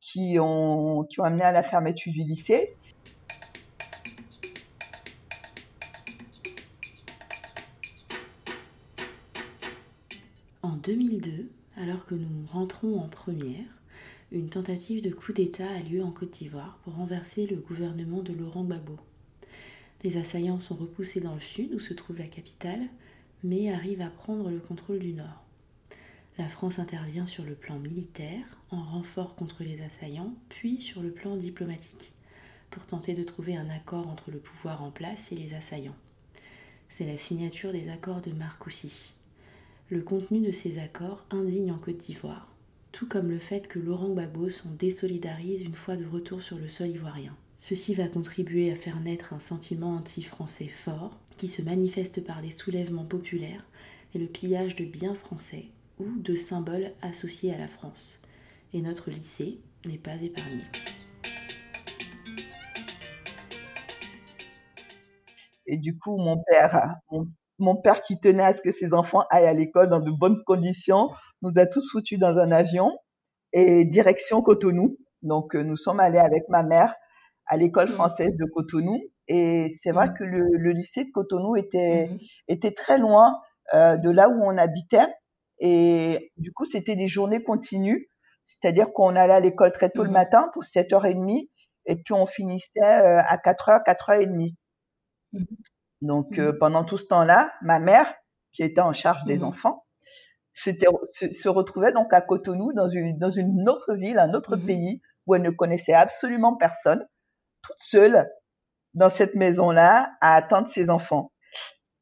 [0.00, 2.74] qui ont qui ont amené à la fermeture du lycée.
[10.62, 13.64] En 2002, alors que nous rentrons en première,
[14.32, 18.32] une tentative de coup d'État a lieu en Côte d'Ivoire pour renverser le gouvernement de
[18.32, 18.98] Laurent Gbagbo.
[20.04, 22.86] Les assaillants sont repoussés dans le sud où se trouve la capitale,
[23.42, 25.42] mais arrivent à prendre le contrôle du nord.
[26.38, 31.10] La France intervient sur le plan militaire, en renfort contre les assaillants, puis sur le
[31.10, 32.12] plan diplomatique,
[32.70, 35.96] pour tenter de trouver un accord entre le pouvoir en place et les assaillants.
[36.90, 39.14] C'est la signature des accords de Marcoussis.
[39.88, 42.48] Le contenu de ces accords indigne en Côte d'Ivoire,
[42.92, 46.68] tout comme le fait que Laurent Gbagbo s'en désolidarise une fois de retour sur le
[46.68, 47.36] sol ivoirien.
[47.58, 52.50] Ceci va contribuer à faire naître un sentiment anti-français fort, qui se manifeste par les
[52.50, 53.64] soulèvements populaires
[54.14, 55.64] et le pillage de biens français
[55.98, 58.20] ou de symboles associés à la France.
[58.74, 60.64] Et notre lycée n'est pas épargné.
[65.66, 66.96] Et du coup, mon père,
[67.58, 70.42] mon père qui tenait à ce que ses enfants aillent à l'école dans de bonnes
[70.44, 72.92] conditions, nous a tous foutus dans un avion
[73.54, 74.98] et direction Cotonou.
[75.22, 76.94] Donc, euh, nous sommes allés avec ma mère
[77.46, 77.92] à l'école mmh.
[77.92, 79.00] française de Cotonou.
[79.28, 80.14] Et c'est vrai mmh.
[80.14, 82.18] que le, lycée de Cotonou était, mmh.
[82.48, 83.40] était très loin
[83.74, 85.06] euh, de là où on habitait.
[85.58, 88.08] Et du coup, c'était des journées continues.
[88.44, 91.48] C'est-à-dire qu'on allait à l'école très tôt le matin pour 7h30
[91.86, 94.54] et puis on finissait euh, à 4h, 4h30.
[96.02, 98.12] Donc, euh, pendant tout ce temps-là, ma mère,
[98.52, 99.84] qui était en charge des enfants,
[100.52, 105.00] se, se, retrouvait donc à Cotonou, dans une, dans une autre ville, un autre pays,
[105.26, 107.06] où elle ne connaissait absolument personne,
[107.66, 108.30] toute seule,
[108.94, 111.32] dans cette maison-là, à attendre ses enfants.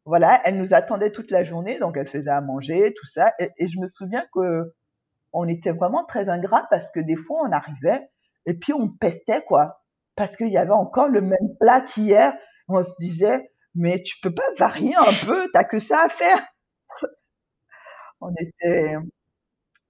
[0.05, 3.33] Voilà, elle nous attendait toute la journée, donc elle faisait à manger, tout ça.
[3.39, 4.75] Et, et je me souviens que
[5.33, 8.09] on était vraiment très ingrats parce que des fois on arrivait
[8.47, 9.83] et puis on pestait quoi,
[10.15, 12.35] parce qu'il y avait encore le même plat qu'hier.
[12.69, 16.39] On se disait, mais tu peux pas varier un peu, t'as que ça à faire.
[18.21, 18.97] on était,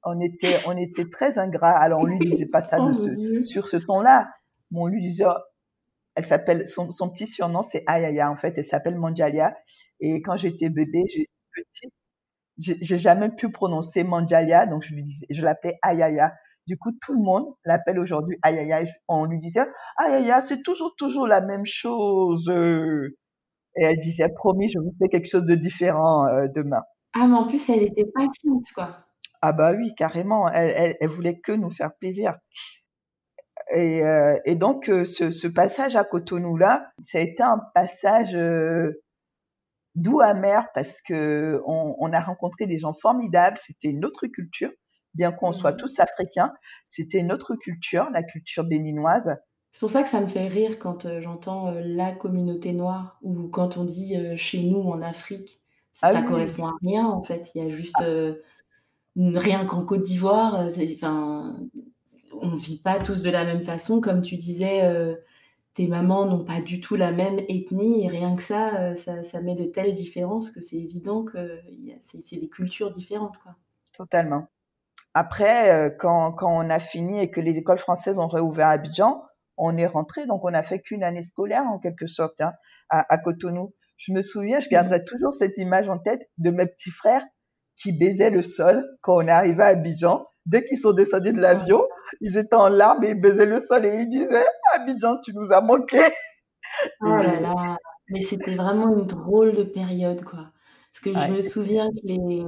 [0.04, 1.76] on était, on était très ingrats.
[1.76, 2.92] Alors on lui disait pas ça oh
[3.42, 4.28] sur ce ton-là,
[4.70, 5.24] mais on lui disait,
[6.14, 9.56] elle s'appelle, son, son, petit surnom c'est Ayaya en fait, elle s'appelle Manjalia.
[10.00, 11.92] Et quand j'étais bébé, j'ai petite,
[12.56, 16.34] j'ai jamais pu prononcer Manjalia, donc je lui disais, je l'appelais Ayaya.
[16.66, 18.84] Du coup, tout le monde l'appelle aujourd'hui Ayaya.
[19.08, 19.66] On lui disait,
[19.98, 22.48] Ayaya, c'est toujours, toujours la même chose.
[23.76, 26.82] Et elle disait, promis, je vous fais quelque chose de différent euh, demain.
[27.12, 29.06] Ah, mais en plus, elle était patiente, quoi.
[29.42, 30.48] Ah bah oui, carrément.
[30.48, 32.34] Elle, elle, voulait que nous faire plaisir.
[33.70, 38.36] Et, euh, et donc, euh, ce, ce, passage à Cotonou-là, ça a été un passage
[39.94, 43.58] doux amer parce que on, on, a rencontré des gens formidables.
[43.64, 44.70] C'était une autre culture,
[45.14, 46.52] bien qu'on soit mmh tous africains.
[46.84, 49.36] C'était une autre culture, la culture béninoise.
[49.74, 53.18] C'est pour ça que ça me fait rire quand euh, j'entends euh, la communauté noire
[53.22, 55.60] ou quand on dit euh, chez nous en Afrique.
[55.90, 57.50] Ça, ah correspond à rien en fait.
[57.54, 58.04] Il y a juste
[59.16, 60.68] rien qu'en Côte d'Ivoire.
[60.68, 61.56] Enfin,
[62.40, 64.00] on vit pas tous de la même façon.
[64.00, 64.82] Comme tu disais,
[65.74, 69.54] tes mamans n'ont pas du tout la même ethnie et rien que ça, ça, met
[69.54, 71.60] de telles différences que c'est évident que
[72.00, 73.38] c'est des cultures différentes.
[73.38, 73.54] Quoi.
[73.92, 74.48] Totalement.
[75.14, 79.22] Après, quand, quand, on a fini et que les écoles françaises ont réouvert à Abidjan,
[79.56, 82.52] on est rentré, donc on n'a fait qu'une année scolaire en quelque sorte hein,
[82.88, 83.74] à, Cotonou.
[83.96, 85.04] Je me souviens, je garderai mmh.
[85.04, 87.24] toujours cette image en tête de mes petits frères
[87.76, 90.26] qui baisaient le sol quand on est arrivé à Abidjan.
[90.46, 91.82] Dès qu'ils sont descendus de l'avion,
[92.20, 95.52] ils étaient en larmes et ils baisaient le sol et ils disaient Abidjan, tu nous
[95.52, 96.00] as manqué.
[97.00, 97.76] Oh là là,
[98.08, 100.50] mais c'était vraiment une drôle de période, quoi.
[100.92, 102.42] Parce que je me souviens que les,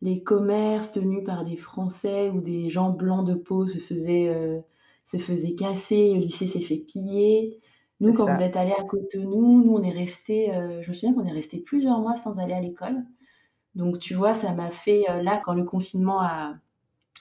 [0.00, 4.60] les commerces tenus par des Français ou des gens blancs de peau se faisaient euh,
[5.04, 7.60] se faisait casser, le lycée s'est fait piller.
[8.00, 11.14] Nous, quand vous êtes allés à Cotonou, nous, on est resté, euh, je me souviens
[11.14, 13.04] qu'on est resté plusieurs mois sans aller à l'école.
[13.74, 16.54] Donc, tu vois, ça m'a fait, euh, là, quand le confinement a,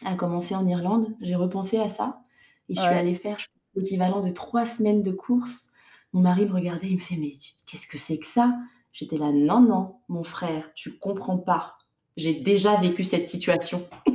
[0.05, 2.21] a commencé en Irlande, j'ai repensé à ça.
[2.69, 3.37] Et je suis allée faire
[3.75, 5.71] l'équivalent de trois semaines de course.
[6.13, 7.33] Mon mari me regardait, il me fait, mais
[7.65, 8.55] qu'est-ce que c'est que ça?
[8.91, 11.75] J'étais là, non, non, mon frère, tu comprends pas.
[12.15, 13.81] J'ai déjà vécu cette situation.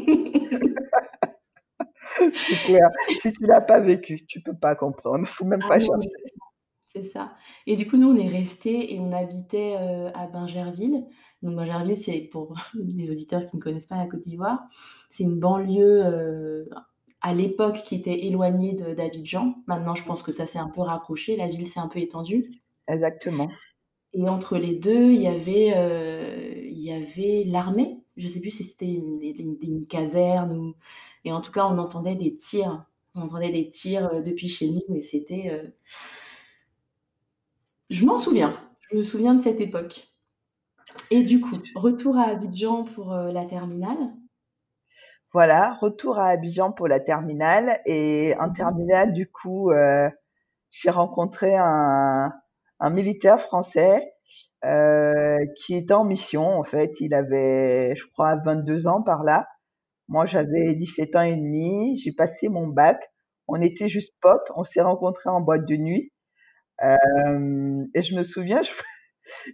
[2.32, 2.88] c'est clair.
[3.18, 5.26] Si tu l'as pas vécu, tu peux pas comprendre.
[5.26, 6.08] Faut même ah pas chercher.
[6.92, 7.34] C'est ça.
[7.66, 11.04] Et du coup, nous, on est restés et on habitait euh, à Bingerville.
[11.42, 14.60] Donc, Bingerville, c'est pour les auditeurs qui ne connaissent pas la Côte d'Ivoire,
[15.08, 16.64] c'est une banlieue euh,
[17.20, 19.56] à l'époque qui était éloignée d'Abidjan.
[19.66, 21.36] Maintenant, je pense que ça s'est un peu rapproché.
[21.36, 22.50] La ville s'est un peu étendue.
[22.86, 23.48] Exactement.
[24.14, 27.98] Et entre les deux, il y avait, euh, il y avait l'armée.
[28.16, 29.20] Je sais plus si c'était une,
[29.62, 30.74] une, caserne ou
[31.24, 32.84] et en tout cas, on entendait des tirs.
[33.14, 35.50] On entendait des tirs euh, depuis chez nous et c'était.
[35.50, 35.68] Euh,
[37.90, 38.58] je m'en souviens.
[38.90, 40.08] Je me souviens de cette époque.
[41.10, 43.96] Et du coup, retour à Abidjan pour la terminale
[45.32, 47.80] Voilà, retour à Abidjan pour la terminale.
[47.86, 49.70] Et en mmh terminale, du coup,
[50.70, 52.32] j'ai rencontré un,
[52.80, 54.12] un militaire français
[54.64, 56.58] euh, qui était en mission.
[56.58, 59.46] En fait, il avait, je crois, 22 ans par là.
[60.08, 61.96] Moi, j'avais 17 ans et demi.
[61.96, 63.00] J'ai passé mon bac.
[63.46, 64.50] On était juste potes.
[64.56, 66.12] On s'est rencontrés en boîte de nuit.
[66.82, 68.62] Euh, et je me souviens,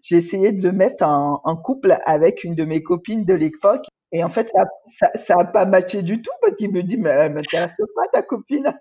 [0.02, 3.86] j'ai essayé de le mettre en, en, couple avec une de mes copines de l'époque.
[4.12, 6.96] Et en fait, ça, ça, ça a pas matché du tout parce qu'il me dit,
[6.96, 8.72] mais elle m'intéresse pas ta copine.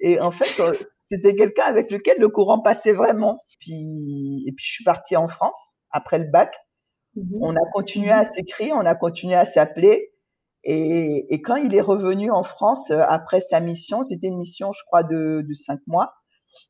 [0.00, 0.72] Et en fait, euh,
[1.10, 3.38] c'était quelqu'un avec lequel le courant passait vraiment.
[3.60, 6.56] Puis, et puis je suis partie en France après le bac.
[7.16, 7.38] Mhm.
[7.40, 10.12] On a continué à s'écrire, on a continué à s'appeler.
[10.62, 14.72] Et, et, quand il est revenu en France euh, après sa mission, c'était une mission,
[14.72, 16.12] je crois, de, de cinq mois.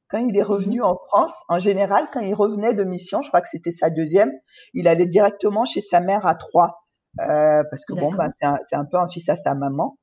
[0.09, 0.85] Quand il est revenu mhm.
[0.85, 4.33] en France, en général, quand il revenait de mission, je crois que c'était sa deuxième,
[4.75, 6.79] il allait directement chez sa mère à Troyes,
[7.21, 9.99] euh, parce que bon, ben, c'est un, un, peu un fils à sa maman.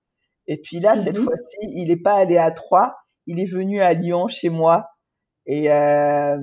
[0.47, 1.25] Et puis là, cette mhm.
[1.25, 2.95] fois-ci, il n'est pas allé à Troyes,
[3.27, 4.89] il est venu à Lyon chez moi
[5.45, 6.39] et euh,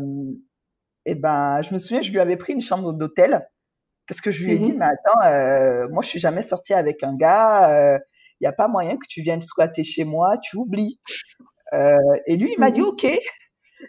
[1.06, 3.46] et ben je me souviens je lui avais pris une chambre d'hôtel
[4.06, 4.78] parce que je lui ai dit mhm.
[4.78, 7.98] mais attends euh, moi je suis jamais sortie avec un gars il euh,
[8.40, 11.00] y a pas moyen que tu viennes squatter chez moi tu oublies
[11.72, 12.88] et lui il m'a dit mhm.
[12.88, 13.06] ok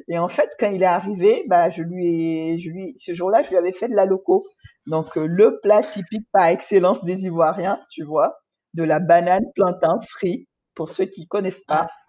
[0.08, 3.44] et en fait quand il est arrivé bah je lui ai je lui ce jour-là
[3.44, 4.46] je lui avais fait de la loco
[4.88, 8.36] donc euh, le plat typique par excellence des Ivoiriens tu vois
[8.74, 12.06] de la banane plantain frit pour ceux qui connaissent pas ah.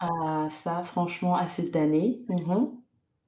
[0.00, 2.22] Ah, ça, franchement, à cette année.
[2.28, 2.70] Mhm.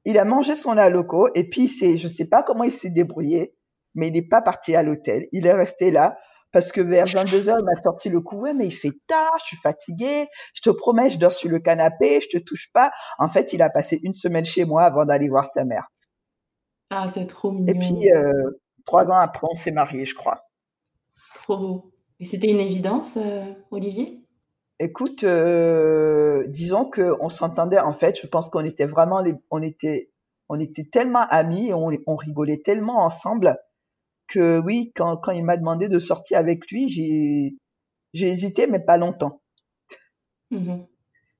[0.05, 3.55] Il a mangé son loco et puis c'est, je sais pas comment il s'est débrouillé,
[3.95, 5.29] mais il n'est pas parti à l'hôtel.
[5.33, 6.19] Il est resté là
[6.53, 8.37] parce que vers 22 heures, il m'a sorti le coup.
[8.37, 10.29] Ouais, mais il fait tard, je suis fatigué.
[10.55, 12.93] Je te promets, je dors sur le canapé, je te touche pas.
[13.19, 15.89] En fait, il a passé une semaine chez moi avant d'aller voir sa mère.
[16.91, 17.67] Ah, c'est trop mignon.
[17.69, 20.45] Et puis, euh, trois ans après, on s'est mariés, je crois.
[21.35, 21.93] Trop beau.
[22.21, 24.23] Et c'était une évidence, euh, Olivier?
[24.79, 27.79] Écoute, euh, disons que on s'entendait.
[27.79, 30.11] En fait, je pense qu'on était vraiment, les, on était,
[30.49, 33.57] on était tellement amis, on, on rigolait tellement ensemble
[34.33, 38.97] que oui, quand, quand il m'a demandé de sortir avec lui, j'ai, hésité, mais pas
[38.97, 39.41] longtemps.
[40.51, 40.83] Mmh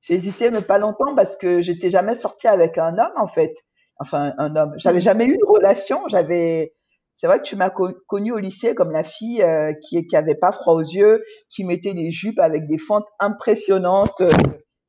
[0.01, 3.55] j'ai hésité, mais pas longtemps parce que j'étais jamais sortie avec un homme en fait.
[3.99, 4.73] Enfin, un homme.
[4.75, 5.01] J'avais mmh.
[5.01, 6.05] jamais eu de relation.
[6.09, 6.73] J'avais,
[7.15, 10.35] c'est vrai que tu m'as connue au lycée comme la fille euh, qui qui avait
[10.35, 14.31] pas froid aux yeux, qui mettait des jupes avec des fentes impressionnantes, euh,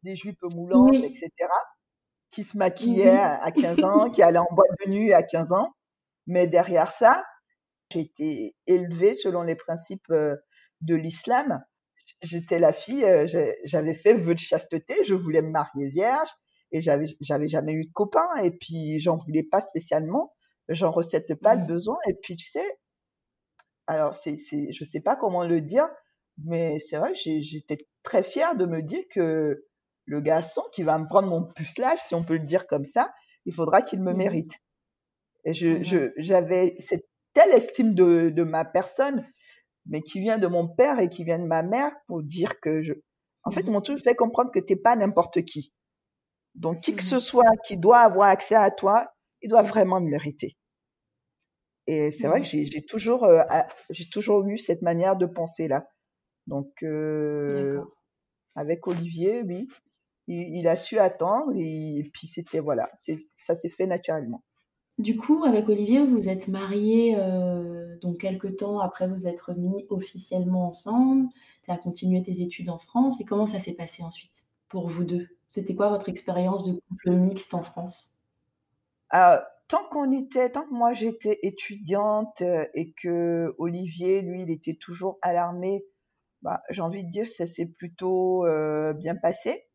[0.03, 1.31] des jupes moulantes, etc.
[2.33, 3.41] Qui se maquillait mm-hmm.
[3.41, 5.73] à 15 ans, qui allait en boîte de nuit à 15 ans.
[6.27, 7.23] Mais derrière ça,
[7.91, 10.37] j'ai été élevée selon les principes euh,
[10.81, 11.63] de l'islam.
[12.23, 13.07] J'étais la fille,
[13.65, 16.29] j'avais fait vœu de chasteté, je voulais me marier vierge
[16.71, 20.35] et j'avais j'avais jamais eu de copain et puis j'en voulais pas spécialement
[20.69, 21.67] j'en recette pas le mmh.
[21.67, 21.97] besoin.
[22.09, 22.79] Et puis, tu sais,
[23.87, 25.89] alors, c'est, c'est, je sais pas comment le dire,
[26.43, 29.67] mais c'est vrai, j'étais très fière de me dire que
[30.07, 33.13] le garçon qui va me prendre mon pucelage, si on peut le dire comme ça,
[33.47, 34.17] il faudra qu'il me mmh.
[34.17, 34.53] mérite.
[35.45, 39.27] Et je, mmh je, j'avais cette telle estime de, de ma personne,
[39.87, 42.83] mais qui vient de mon père et qui vient de ma mère pour dire que
[42.83, 42.95] je,
[43.45, 45.73] en fait, mon tout fait comprendre que t'es pas n'importe qui.
[46.55, 50.07] Donc, qui que ce soit qui doit avoir accès à toi, il doit vraiment le
[50.07, 50.57] mériter.
[51.87, 52.65] Et c'est vrai que mmh.
[52.65, 53.43] j'ai toujours, euh,
[53.91, 55.87] j'ai toujours eu cette manière de penser là.
[56.47, 57.83] Donc, euh,
[58.55, 59.69] avec Olivier, oui,
[60.27, 62.91] il, a su attendre et, puis c'était voilà,
[63.37, 64.43] ça s'est fait naturellement.
[64.99, 69.87] Du coup, avec Olivier, vous êtes mariés euh, donc quelques temps après vous être mis
[69.91, 71.29] officiellement ensemble.
[71.65, 73.21] Tu as continué tes études en France.
[73.21, 75.27] Et comment ça s'est passé ensuite pour vous deux?
[75.49, 78.23] C'était quoi votre expérience de couple mixte en France?
[79.11, 84.51] Ah, tant qu'on était, tant que moi j'étais étudiante euh, et que Olivier, lui, il
[84.51, 85.85] était toujours à l'armée,
[86.43, 89.67] bah, j'ai envie de dire ça s'est plutôt euh, bien passé.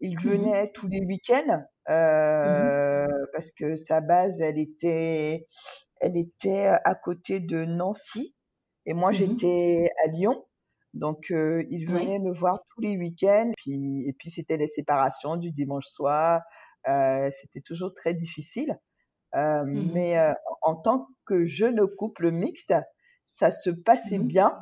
[0.00, 5.46] Il mmh venait tous les week-ends mmh euh, parce que sa base, elle était,
[6.00, 8.34] elle était à côté de Nancy
[8.86, 10.44] et moi mmh j'étais à Lyon.
[10.94, 13.52] Donc, il venait me voir tous les week-ends.
[13.58, 16.40] Puis, et puis, c'était les séparations du dimanche soir.
[16.88, 18.78] Euh, c'était toujours très difficile.
[19.34, 22.74] Euh, mmh mais euh, en tant que jeune couple mixte,
[23.26, 24.58] ça se passait mmh bien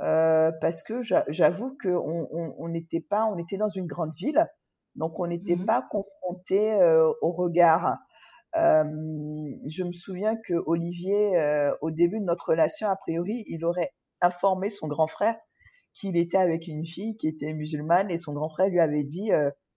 [0.00, 4.46] euh, parce que j'avoue qu'on on n'était pas, on était dans une grande ville,
[4.96, 7.98] donc on n'était mmh pas confronté euh, au regard.
[8.56, 8.84] Euh,
[9.66, 13.92] je me souviens que Olivier, euh, au début de notre relation, a priori, il aurait
[14.20, 15.36] informé son grand frère
[15.92, 19.30] qu'il était avec une fille qui était musulmane et son grand frère lui avait dit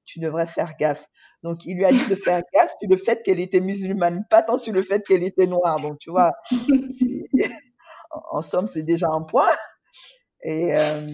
[0.06, 1.06] tu devrais faire gaffe.
[1.44, 4.42] Donc, il lui a dit de faire gaffe sur le fait qu'elle était musulmane, pas
[4.42, 5.80] tant sur le fait qu'elle était noire.
[5.80, 6.34] Donc, tu vois,
[8.32, 9.52] en somme, c'est déjà un point.
[10.44, 11.06] Et, euh,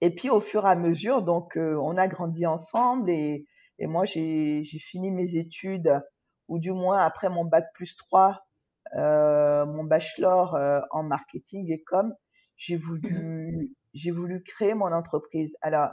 [0.00, 3.46] et puis, au fur et à mesure, donc, euh, on a grandi ensemble et,
[3.78, 6.02] et moi, j'ai fini mes études,
[6.48, 8.46] ou du moins après mon bac plus 3,
[8.96, 12.14] euh, mon bachelor euh, en marketing et com,
[12.56, 15.56] j'ai voulu, mmh j'ai voulu créer mon entreprise.
[15.62, 15.88] Alors,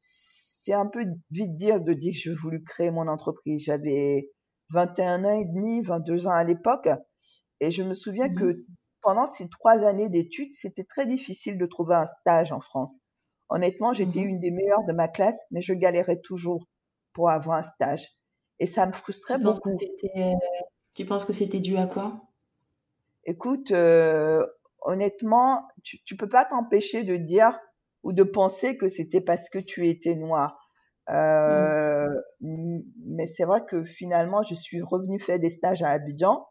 [0.00, 3.62] c'est un peu vite dire de dire que j'ai voulu créer mon entreprise.
[3.62, 4.32] J'avais
[4.70, 6.88] 21 ans et demi, 22 ans à l'époque,
[7.60, 8.64] et je me souviens que mmh
[9.06, 12.96] pendant ces trois années d'études, c'était très difficile de trouver un stage en France.
[13.48, 16.66] Honnêtement, j'étais mmh une des meilleures de ma classe, mais je galérais toujours
[17.12, 18.08] pour avoir un stage.
[18.58, 19.70] Et ça me frustrait tu beaucoup.
[20.94, 22.20] tu penses que c'était dû à quoi?
[23.24, 24.46] Écoute, euh,
[24.82, 27.58] honnêtement, tu, tu peux pas t'empêcher de dire
[28.02, 30.58] ou de penser que c'était parce que tu étais noir.
[31.10, 32.08] Euh,
[32.40, 36.46] Mais c'est vrai que finalement, je suis revenue faire des stages à Abidjan.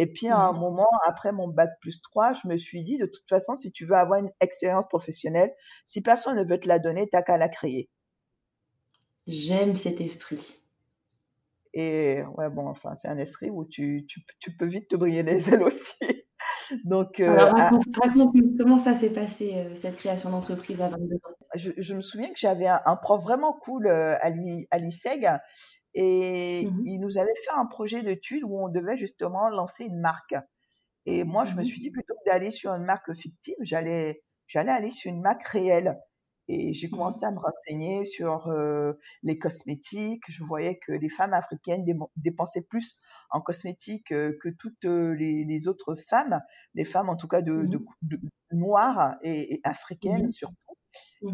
[0.00, 0.58] Et puis, à un mmh.
[0.58, 3.84] moment, après mon bac plus 3, je me suis dit, de toute façon, si tu
[3.84, 5.52] veux avoir une expérience professionnelle,
[5.84, 7.90] si personne ne veut te la donner, t'as qu'à la créer.
[9.26, 10.62] J'aime cet esprit.
[11.74, 15.22] Et ouais, bon, enfin, c'est un esprit où tu, tu, tu, peux vite te briller
[15.22, 15.92] les ailes aussi.
[16.86, 17.84] Donc, euh, Alors, raconte,
[18.56, 21.34] comment ça s'est passé, euh, cette création d'entreprise à 22 ans?
[21.56, 24.30] Je, je, me souviens que j'avais un, prof vraiment cool euh, à
[24.78, 25.28] l'ISEG
[25.94, 30.00] et mmh il nous avait fait un projet d'étude où on devait justement lancer une
[30.00, 30.34] marque.
[31.06, 34.22] Et moi, je me mmh suis dit, plutôt que d'aller sur une marque fictive, j'allais,
[34.46, 35.98] j'allais aller sur une marque réelle.
[36.48, 40.24] Et j'ai mmh commencé à me renseigner sur euh, les cosmétiques.
[40.28, 41.84] Je voyais que les femmes africaines
[42.16, 42.98] dépensaient plus
[43.30, 46.40] en cosmétiques euh, que toutes euh, les, les, autres femmes,
[46.74, 48.20] les femmes en tout cas de, de, de
[48.52, 50.56] noires et, et africaines surtout.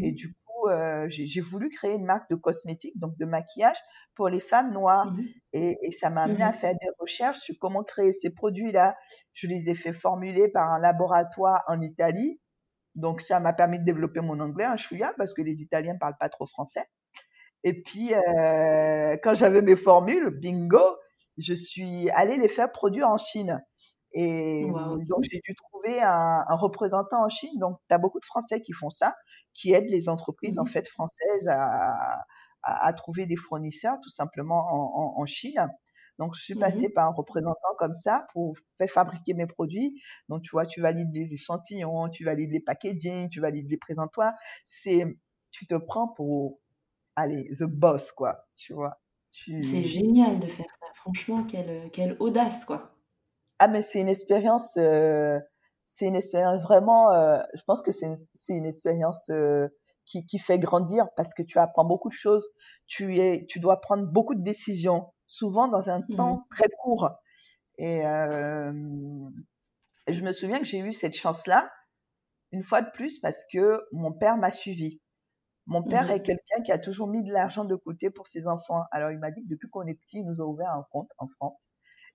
[0.01, 0.35] Et du
[0.67, 3.77] euh, j'ai voulu créer une marque de cosmétiques, donc de maquillage
[4.15, 5.13] pour les femmes noires.
[5.53, 8.97] Et, et, ça m'a amené à faire des recherches sur comment créer ces produits-là.
[9.33, 12.39] Je les ai fait formuler par un laboratoire en Italie.
[12.95, 16.17] Donc ça m'a permis de développer mon anglais, un chouïa, parce que les Italiens parlent
[16.19, 16.85] pas trop français.
[17.63, 20.97] Et puis, euh, quand j'avais mes formules, bingo,
[21.37, 23.63] je suis allée les faire produire en Chine.
[24.19, 24.65] Et
[25.07, 27.59] donc, j'ai dû trouver un, un, représentant en Chine.
[27.59, 29.15] Donc, tu as beaucoup de Français qui font ça,
[29.53, 32.23] qui aident les entreprises, en mmh fait, françaises à,
[32.63, 35.67] à, à, trouver des fournisseurs, tout simplement, en, en, en Chine.
[36.17, 40.01] Donc, je suis mmh passée par un représentant comme ça pour faire fabriquer mes produits.
[40.29, 44.33] Donc, tu vois, tu valides les échantillons, tu valides les packaging, tu valides les présentoirs.
[44.63, 45.05] C'est,
[45.51, 46.57] tu te prends pour,
[47.15, 48.99] allez, the boss, quoi, tu vois.
[49.29, 49.63] Tu...
[49.63, 50.87] C'est génial de faire ça.
[50.95, 52.96] Franchement, quelle, quelle audace, quoi.
[53.59, 55.39] Ah, mais c'est une expérience, euh,
[55.85, 58.15] c'est une expérience vraiment, euh, je pense que c'est une,
[58.49, 59.67] une, expérience euh,
[60.05, 62.47] qui, qui fait grandir parce que tu apprends beaucoup de choses.
[62.87, 67.09] Tu es, tu dois prendre beaucoup de décisions souvent dans un mmh temps très court.
[67.77, 68.71] Et euh,
[70.07, 71.71] je me souviens que j'ai eu cette chance-là,
[72.51, 75.01] une fois de plus, parce que mon père m'a suivi.
[75.67, 78.47] Mon père mmh est quelqu'un qui a toujours mis de l'argent de côté pour ses
[78.47, 78.83] enfants.
[78.91, 81.09] Alors, il m'a dit que depuis qu'on est petit, il nous a ouvert un compte
[81.17, 81.67] en France.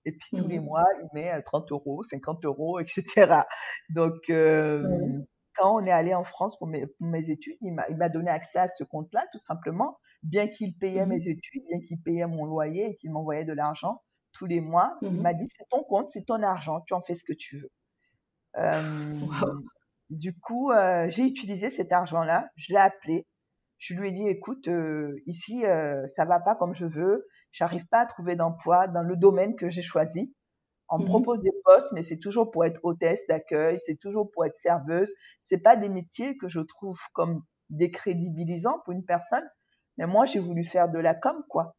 [0.04, 0.64] Et puis, tous les mmh.
[0.64, 3.42] mois, il met 30 euros, 50 euros, etc.
[3.90, 4.82] Donc, euh,
[5.54, 8.58] quand on est allé en France pour mes, pour mes études, il m'a donné accès
[8.58, 9.98] à ce compte-là, tout simplement.
[10.22, 11.08] Bien qu'il payait mmh.
[11.08, 14.96] mes études, bien qu'il payait mon loyer et qu'il m'envoyait de l'argent tous les mois,
[15.02, 15.20] il mmh.
[15.20, 17.70] m'a dit c'est ton compte, c'est ton argent, tu en fais ce que tu veux.
[18.56, 19.00] Euh,
[20.12, 23.26] Du coup, euh, j'ai utilisé cet argent-là, je l'ai appelé,
[23.78, 27.86] je lui ai dit écoute, euh, ici euh, ça va pas comme je veux, j'arrive
[27.86, 30.34] pas à trouver d'emploi dans le domaine que j'ai choisi.
[30.88, 34.30] On me mmh propose des postes, mais c'est toujours pour être hôtesse d'accueil, c'est toujours
[34.30, 35.14] pour être serveuse.
[35.40, 39.48] C'est pas des métiers que je trouve comme décrédibilisants pour une personne
[39.98, 41.76] mais moi, j'ai voulu faire de la com, quoi.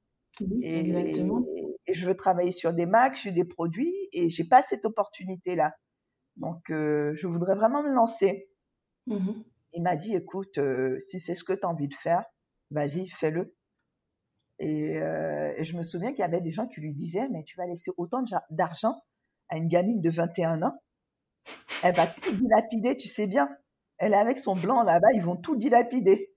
[0.61, 1.43] et, exactement.
[1.85, 5.73] Et, je veux travailler sur des marques, sur des produits, et j'ai pas cette opportunité-là.
[6.37, 8.49] Donc, euh, je voudrais vraiment me lancer.
[9.07, 9.31] Mmh
[9.73, 12.23] Il m'a dit, écoute, euh, si c'est ce que tu as envie de faire,
[12.71, 13.55] vas-y, fais-le.
[14.63, 17.43] Et, euh, et, je me souviens qu'il y avait des gens qui lui disaient, mais
[17.43, 19.03] tu vas laisser autant d'argent
[19.49, 20.79] à une gamine de 21 ans.
[21.83, 23.49] Elle va tout dilapider, tu sais bien.
[23.97, 26.33] Elle est avec son blanc là-bas, ils vont tout dilapider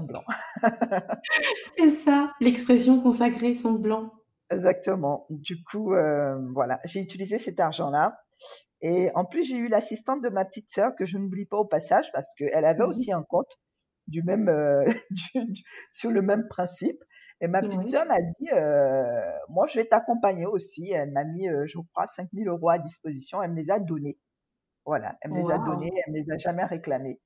[0.00, 0.24] blanc.
[1.76, 4.10] c'est ça, l'expression consacrée, son blanc.
[4.50, 5.26] Exactement.
[5.28, 8.18] Du coup, euh, voilà, j'ai utilisé cet argent-là.
[8.80, 11.64] Et en plus, j'ai eu l'assistante de ma petite sœur que je n'oublie pas au
[11.64, 13.58] passage parce qu'elle avait aussi un compte
[14.06, 14.84] du même, euh,
[15.90, 17.02] sur le même principe.
[17.40, 20.92] Et ma petite sœur m'a dit, euh, moi, je vais t'accompagner aussi.
[20.92, 23.42] Elle m'a mis, je crois, 5000 euros à disposition.
[23.42, 24.16] Elle me les a donnés.
[24.84, 25.90] Voilà, elle me les a donnés.
[26.06, 27.20] Elle me les a jamais réclamés.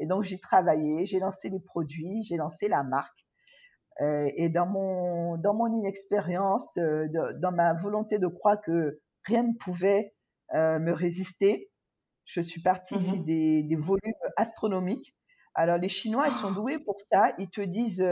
[0.00, 3.22] Et donc, j'ai travaillé, j'ai lancé les produits, j'ai lancé la marque.
[4.00, 7.06] Euh, et dans mon, dans mon inexpérience, euh,
[7.40, 10.14] dans ma volonté de croire que rien ne pouvait
[10.54, 11.70] euh, me résister,
[12.24, 15.14] je suis partie ici mmh des, des, volumes astronomiques.
[15.54, 16.54] Alors, les Chinois, ils sont ah!
[16.54, 17.34] doués pour ça.
[17.38, 18.06] Ils te disent,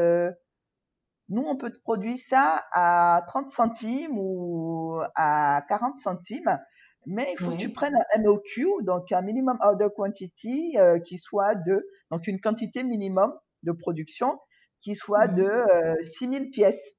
[1.29, 6.59] nous, on peut te produire ça à 30 centimes ou à 40 centimes,
[7.07, 11.55] mais il faut que tu prennes un MOQ, donc un minimum order quantity, qui soit
[11.55, 13.33] de, donc une quantité minimum
[13.63, 14.39] de production
[14.81, 16.99] qui soit de euh, 6000 pièces.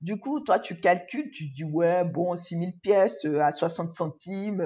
[0.00, 4.62] Du coup, toi, tu calcules, tu dis, ouais, bon, 6000 pièces euh, à 60 centimes.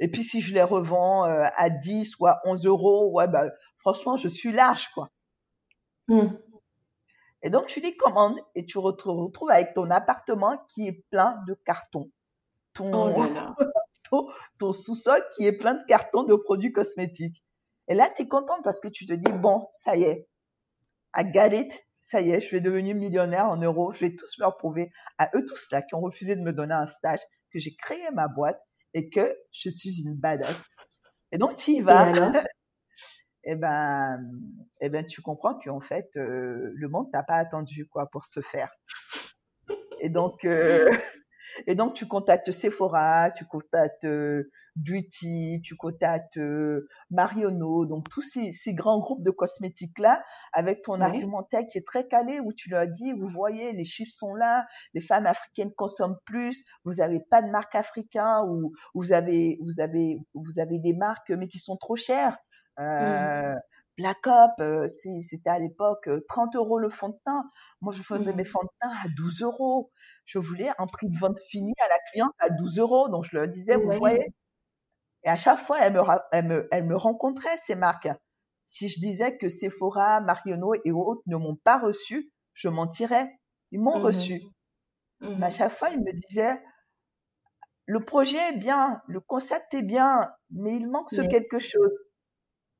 [0.00, 3.46] Et puis, si je les revends euh, à 10 ou à 11 euros, ouais, bah,
[3.78, 5.10] franchement, je suis large, quoi.
[6.08, 6.28] Mmh.
[7.42, 11.36] Et donc, tu les commandes et tu te retrouves avec ton appartement qui est plein
[11.46, 12.10] de cartons.
[12.74, 13.26] Ton, oh
[14.10, 14.28] ton,
[14.58, 17.44] ton sous-sol qui est plein de cartons de produits cosmétiques.
[17.88, 20.28] Et là, tu es contente parce que tu te dis, bon, ça y est,
[21.16, 24.38] I got it, ça y est, je suis devenue millionnaire en euros, je vais tous
[24.38, 27.20] leur prouver à eux tous là qui ont refusé de me donner un stage
[27.50, 28.60] que j'ai créé ma boîte
[28.94, 30.74] et que je suis une badass.
[31.32, 32.10] Et donc, tu y vas.
[33.44, 34.18] Et, ben,
[34.80, 38.40] et ben, tu comprends qu'en fait, euh, le monde t'a pas attendu quoi pour se
[38.40, 38.70] faire.
[40.00, 40.88] Et donc, euh,
[41.66, 48.22] et donc, tu contactes Sephora, tu contactes euh, Beauty, tu contactes euh, Marionneau, donc tous
[48.22, 50.22] ces, ces grands groupes de cosmétiques-là,
[50.52, 54.14] avec ton argumentaire qui est très calé, où tu leur dis, vous voyez, les chiffres
[54.14, 59.12] sont là, les femmes africaines consomment plus, vous n'avez pas de marque africaine, ou vous
[59.12, 62.36] avez, vous avez, vous avez des marques, mais qui sont trop chères.
[62.78, 63.60] Euh, mmh.
[63.98, 64.18] Black
[64.60, 67.50] euh, c'était à l'époque 30 euros le fond de teint.
[67.80, 68.46] Moi, je faisais mes mmh.
[68.46, 69.90] fonds de teint à 12 euros
[70.28, 73.08] je voulais un prix de vente fini à la cliente à 12 euros.
[73.08, 74.26] Donc, je leur disais, vous voyez.
[75.24, 76.02] Et à chaque fois, elle me,
[76.32, 78.10] elle me, elle me rencontrait, ces marques.
[78.66, 83.30] Si je disais que Sephora, Marionneau et autres ne m'ont pas reçu, je mentirais.
[83.70, 84.42] Ils m'ont mmh reçu.
[85.20, 86.62] Mais à mmh chaque fois, ils me disaient,
[87.86, 91.98] le projet est bien, le concept est bien, mais il manque ce quelque chose.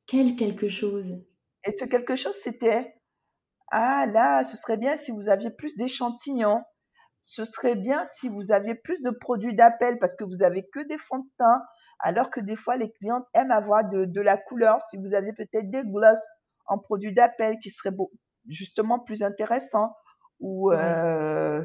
[0.06, 1.24] Quel quelque chose?
[1.64, 2.94] Et ce quelque chose, c'était,
[3.70, 6.62] ah là, ce serait bien si vous aviez plus d'échantillons
[7.22, 10.80] ce serait bien si vous aviez plus de produits d'appel parce que vous avez que
[10.86, 11.62] des fonds de teint,
[12.00, 14.80] alors que des fois les clientes aiment avoir de, la couleur.
[14.82, 16.20] Si vous aviez peut-être des gloss
[16.66, 17.94] en produits d'appel qui seraient
[18.48, 19.94] justement plus intéressants
[20.40, 21.64] ou euh,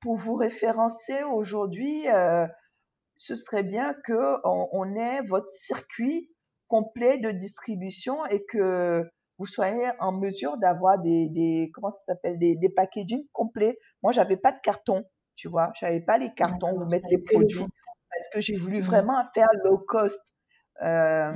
[0.00, 2.46] pour vous référencer aujourd'hui, euh,
[3.16, 6.30] ce serait bien que on ait votre circuit
[6.68, 9.04] complet de distribution et que
[9.38, 13.76] vous soyez en mesure d'avoir des, des, comment ça s'appelle, des, des packaging complets.
[14.02, 15.04] Moi, j'avais pas de carton,
[15.36, 17.66] tu vois, j'avais pas les cartons où mettre les produits
[18.10, 20.34] parce que j'ai voulu vraiment faire low cost.
[20.82, 21.32] Euh,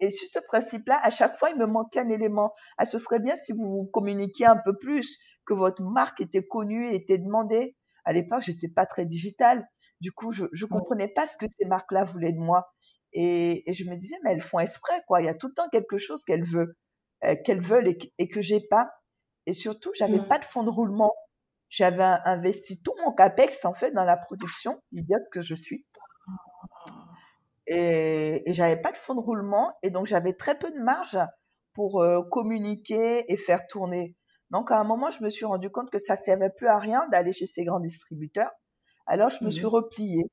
[0.00, 2.54] Et sur ce principe-là, à chaque fois, il me manquait un élément.
[2.78, 6.90] Ah, ce serait bien si vous communiquiez un peu plus, que votre marque était connue
[6.90, 7.76] et était demandée.
[8.04, 9.66] À l'époque, j'étais pas très digitale.
[10.00, 12.70] Du coup, je ne comprenais pas ce que ces marques-là voulaient de moi.
[13.12, 15.20] Et, je me disais, mais elles font exprès, quoi.
[15.20, 16.74] Il y a tout le temps quelque chose qu'elles veulent,
[17.24, 18.90] euh, qu'elles veulent et, et, que j'ai pas.
[19.48, 20.28] Et surtout, j'avais mmh.
[20.28, 21.14] pas de fonds de roulement.
[21.70, 25.86] J'avais investi tout mon capex en fait dans la production, idiote que je suis.
[27.66, 31.18] Et, et j'avais pas de fonds de roulement et donc j'avais très peu de marge
[31.72, 34.14] pour euh, communiquer et faire tourner.
[34.50, 37.08] Donc à un moment, je me suis rendu compte que ça servait plus à rien
[37.10, 38.50] d'aller chez ces grands distributeurs.
[39.06, 40.24] Alors je me suis mmh repliée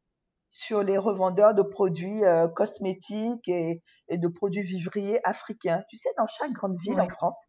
[0.50, 5.84] sur les revendeurs de produits euh, cosmétiques et, de produits vivriers africains.
[5.90, 7.48] Tu sais, dans chaque grande ville en France,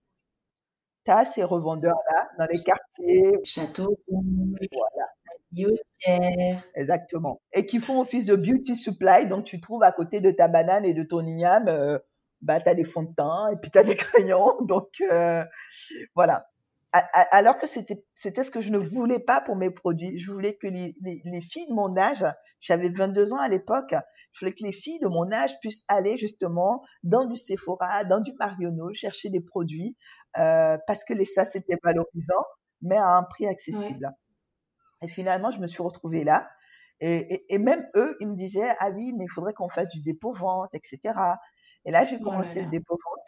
[1.07, 3.39] tu as ces revendeurs-là dans les quartiers.
[3.45, 5.07] Château voilà.
[6.75, 7.41] Exactement.
[7.55, 9.27] Et qui font office de beauty supply.
[9.27, 11.99] Donc, tu trouves à côté de ta banane et de ton igname, euh,
[12.43, 14.57] bah, tu as des fonds de teint et puis tu as des crayons.
[14.63, 15.45] Donc, euh,
[16.15, 16.47] voilà
[17.31, 20.19] alors que c'était c'était ce que je ne voulais pas pour mes produits.
[20.19, 22.25] Je voulais que les, les, filles de mon âge,
[22.61, 23.95] j'avais 22 ans à l'époque,
[24.33, 28.21] je voulais que les filles de mon âge puissent aller justement dans du Sephora, dans
[28.21, 29.97] du Marionneau, chercher des produits
[30.39, 32.45] euh, parce que les ça c'était valorisant,
[32.83, 34.11] mais à un prix accessible.
[35.03, 36.49] Et finalement, je me suis retrouvée là.
[37.01, 40.01] Et, et, même eux, ils me disaient ah oui, mais il faudrait qu'on fasse du
[40.01, 41.19] dépôt vente, etc.
[41.85, 43.27] Et là, j'ai oh commencé le dépôt vente.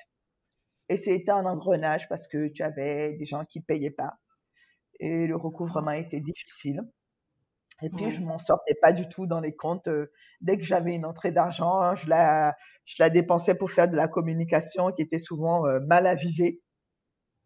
[0.89, 4.15] Et c'était un engrenage parce que tu avais des gens qui payaient pas
[5.01, 6.83] et le recouvrement était difficile.
[7.83, 9.87] Et puis, je m'en sortais pas du tout dans les comptes.
[9.87, 13.95] Euh, dès que j'avais une entrée d'argent, je la, je la dépensais pour faire de
[13.95, 16.61] la communication qui était souvent euh, mal avisée.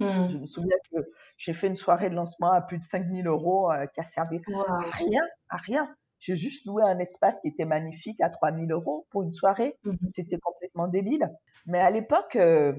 [0.02, 0.40] Je mmh.
[0.40, 0.98] me souviens que
[1.36, 4.40] j'ai fait une soirée de lancement à plus de 5000 euros euh, qui a servi
[4.68, 5.88] à rien, à rien.
[6.22, 9.76] J'ai juste loué un espace qui était magnifique à 3000 euros pour une soirée.
[9.82, 11.28] Mmh C'était complètement débile.
[11.66, 12.72] Mais à l'époque, euh,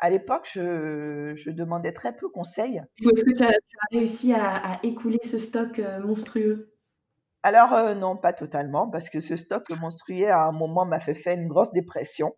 [0.00, 2.82] à l'époque, je, je, demandais très peu conseil.
[3.00, 3.56] Est-ce que tu as,
[3.92, 6.74] réussi à, écouler ce stock euh, monstrueux?
[7.44, 11.14] Alors euh, non, pas totalement, parce que ce stock monstrueux, à un moment, m'a fait
[11.14, 12.34] faire une grosse dépression,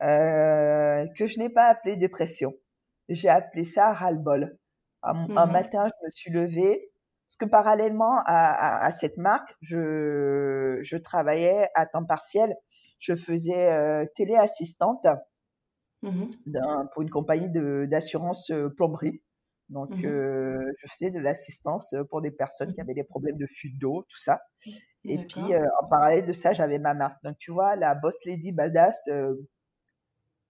[0.00, 2.54] que je n'ai pas appelé dépression.
[3.08, 4.56] J'ai appelé ça ras-le-bol.
[5.02, 6.90] Un, mmh matin, je me suis levée,
[7.26, 12.54] parce que parallèlement à, à, cette marque, je, je, travaillais à temps partiel.
[13.00, 15.06] Je faisais euh, téléassistante
[16.02, 16.24] mmh
[16.92, 17.50] pour une compagnie
[17.88, 19.22] d'assurance euh, plomberie.
[19.68, 23.46] Donc, mmh euh, je faisais de l'assistance pour des personnes qui avaient des problèmes de
[23.46, 24.40] fuite d'eau, tout ça.
[25.04, 27.22] Et puis, euh, en parallèle de ça, j'avais ma marque.
[27.24, 29.08] Donc, tu vois, la Boss Lady Badass,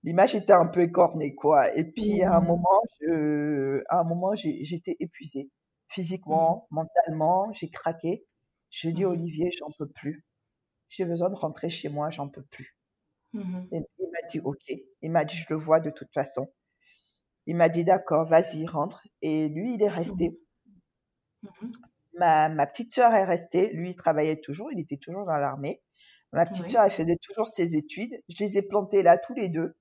[0.05, 1.74] l'image était un peu écornée, quoi.
[1.76, 5.50] Et puis, à un moment, je, à un moment, j'étais épuisée.
[5.88, 8.26] Physiquement, mmh mentalement, j'ai craqué.
[8.70, 10.24] J'ai dit, mmh Olivier, j'en peux plus.
[10.90, 12.76] J'ai besoin de rentrer chez moi, j'en peux plus.
[13.32, 14.72] Mmh Et il m'a dit, OK.
[15.02, 16.52] Il m'a dit, je le vois de toute façon.
[17.46, 19.07] Il m'a dit, d'accord, vas-y, rentre.
[19.22, 20.38] Et lui, il est resté.
[22.16, 23.72] Ma, ma, petite sœur est restée.
[23.72, 24.70] Lui, il travaillait toujours.
[24.72, 25.82] Il était toujours dans l'armée.
[26.32, 28.20] Ma petite sœur, elle faisait toujours ses études.
[28.28, 29.76] Je les ai plantés là, tous les deux.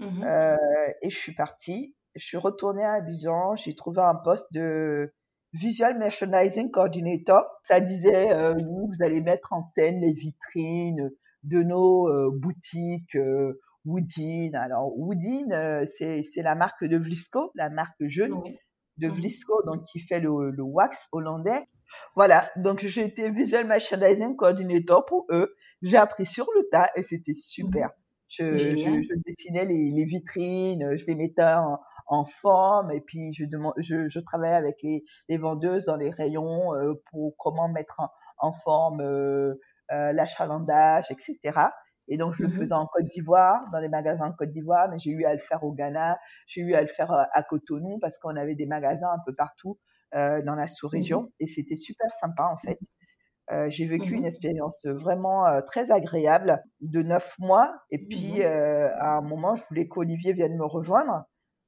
[0.00, 0.56] Euh,
[1.02, 1.94] et je suis partie.
[2.14, 3.56] Je suis retournée à Abidjan.
[3.56, 5.12] J'ai trouvé un poste de
[5.52, 7.44] Visual Merchandising Coordinator.
[7.62, 11.10] Ça disait, euh, vous allez mettre en scène les vitrines
[11.42, 14.50] de nos euh, boutiques euh, Woodin.
[14.54, 18.34] Alors, Woodin, euh, c'est la marque de Vlisco, la marque jeune
[18.98, 19.14] de mhm.
[19.14, 21.64] Vlisco, donc qui fait le, le wax hollandais.
[22.14, 25.54] Voilà, donc j'ai été Visual Merchandising Coordinator pour eux.
[25.82, 27.86] J'ai appris sur le tas et c'était super.
[27.88, 27.99] Mhm.
[28.30, 33.32] Je, je, je, dessinais les, les, vitrines, je les mettais en, en forme et puis
[33.32, 33.44] je,
[33.78, 38.08] je, je travaillais avec les, les, vendeuses dans les rayons euh, pour comment mettre en,
[38.38, 39.54] en forme euh,
[39.92, 41.70] euh, l'achalandage, etc.
[42.08, 44.88] Et donc, je le mmh faisais en Côte d'Ivoire, dans les magasins en Côte d'Ivoire,
[44.88, 47.42] mais j'ai eu à le faire au Ghana, j'ai eu à le faire euh, à
[47.42, 49.78] Cotonou parce qu'on avait des magasins un peu partout
[50.16, 52.78] euh, dans la sous-région mmh et c'était super sympa en fait.
[53.52, 58.42] Euh, j'ai vécu mmh une expérience vraiment euh, très agréable de neuf mois et puis
[58.42, 61.24] euh, à un moment, je voulais qu'Olivier vienne me rejoindre.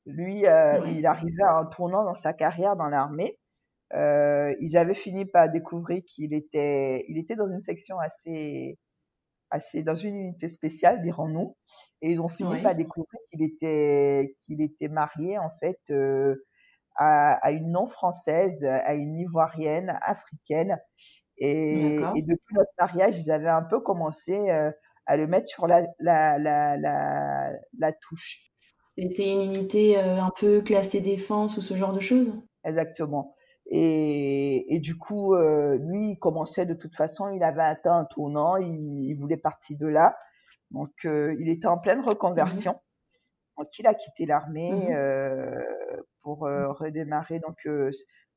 [0.06, 3.38] Lui, il arrivait à un tournant dans sa carrière dans l'armée.
[3.94, 8.78] Ils avaient fini par découvrir qu'il était, il était dans une section assez,
[9.50, 11.56] assez dans une unité spéciale, dirons-nous,
[12.00, 15.78] et ils ont fini par découvrir qu'il était, qu'il était marié en fait
[16.96, 20.80] à, à, une non française, à une ivoirienne africaine,
[21.44, 24.70] et, et, depuis notre mariage, ils avaient un peu commencé euh,
[25.06, 28.42] à le mettre sur la, la, la, la, la touche.
[28.96, 32.40] C'était une unité euh, un peu classée défense ou ce genre de choses?
[32.62, 33.34] Exactement.
[33.66, 38.04] Et, et du coup, euh, lui, il commençait de toute façon, il avait atteint un
[38.04, 40.16] tournant, il, il voulait partir de là.
[40.70, 42.72] Donc, il était en pleine reconversion.
[42.72, 42.78] Mmh
[43.58, 45.74] donc, il a quitté l'armée mmh
[46.22, 47.58] pour redémarrer, donc,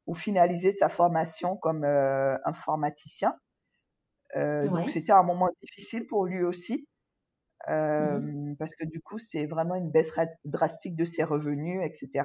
[0.06, 1.84] euh, pour finaliser sa formation comme
[2.46, 3.36] informaticien.
[4.36, 4.68] Ouais.
[4.68, 6.88] Donc, c'était un moment difficile pour lui aussi.
[7.68, 10.12] Mmh parce que du coup, c'est vraiment une baisse
[10.46, 12.24] drastique de ses revenus, etc.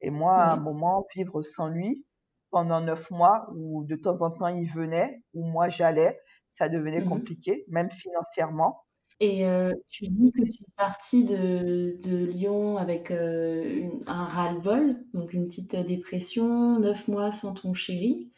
[0.00, 2.06] Et moi, à un moment, vivre sans lui
[2.50, 7.00] pendant neuf mois, où de temps en temps il venait, où moi j'allais, ça devenait
[7.00, 8.82] mmh compliqué, même financièrement.
[9.20, 14.96] Et euh, tu dis que tu es partie de, de Lyon avec euh, un ras-le-bol,
[15.12, 18.30] donc une petite dépression, neuf mois sans ton chéri.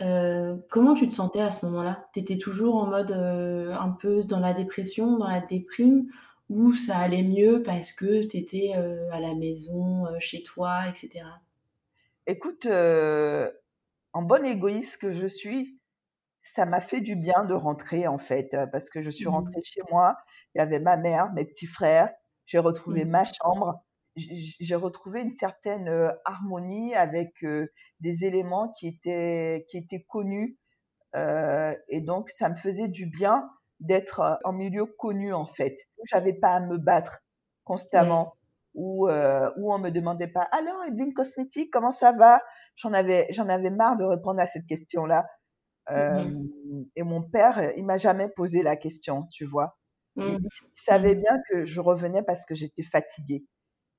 [0.00, 2.08] Euh, comment tu te sentais à ce moment-là?
[2.14, 6.08] Tu étais toujours en mode un peu dans la dépression, dans la déprime,
[6.50, 11.24] ou ça allait mieux parce que tu étais à la maison, chez toi, etc.
[12.28, 15.77] Écoute, en bonne égoïste que je suis,
[16.54, 19.30] ça m'a fait du bien de rentrer en fait, parce que je suis mmh.
[19.30, 20.16] rentrée chez moi,
[20.54, 22.10] il y avait ma mère, mes petits frères,
[22.46, 23.10] j'ai retrouvé mmh.
[23.10, 23.82] ma chambre,
[24.16, 27.70] j'ai retrouvé une certaine euh, harmonie avec euh,
[28.00, 30.58] des éléments qui étaient qui étaient connus
[31.16, 33.48] euh, et donc ça me faisait du bien
[33.80, 35.76] d'être en milieu connu en fait.
[36.10, 37.20] J'avais pas à me battre
[37.64, 38.34] constamment
[38.74, 42.42] ou euh, où on me demandait pas alors Evelyne Cosmétique comment ça va?
[42.76, 45.26] J'en avais j'en avais marre de répondre à cette question là.
[45.90, 46.84] Euh, mmh.
[46.96, 49.78] Et mon père, il m'a jamais posé la question, tu vois?
[50.16, 50.22] Mmh.
[50.22, 51.20] Il, il, savait mmh.
[51.20, 53.46] bien que je revenais parce que j'étais fatiguée.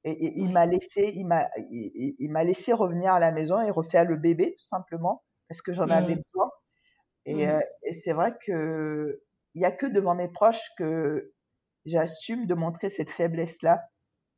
[0.04, 3.62] Et, et il m'a laissé, il m'a, il, il m'a laissé revenir à la maison
[3.62, 5.92] et refaire le bébé tout simplement parce que j'en mmh.
[5.92, 6.50] avais besoin.
[7.26, 9.22] Et, euh, et c'est vrai que
[9.56, 11.34] il y a que devant mes proches que
[11.86, 13.84] j'assume de montrer cette faiblesse là.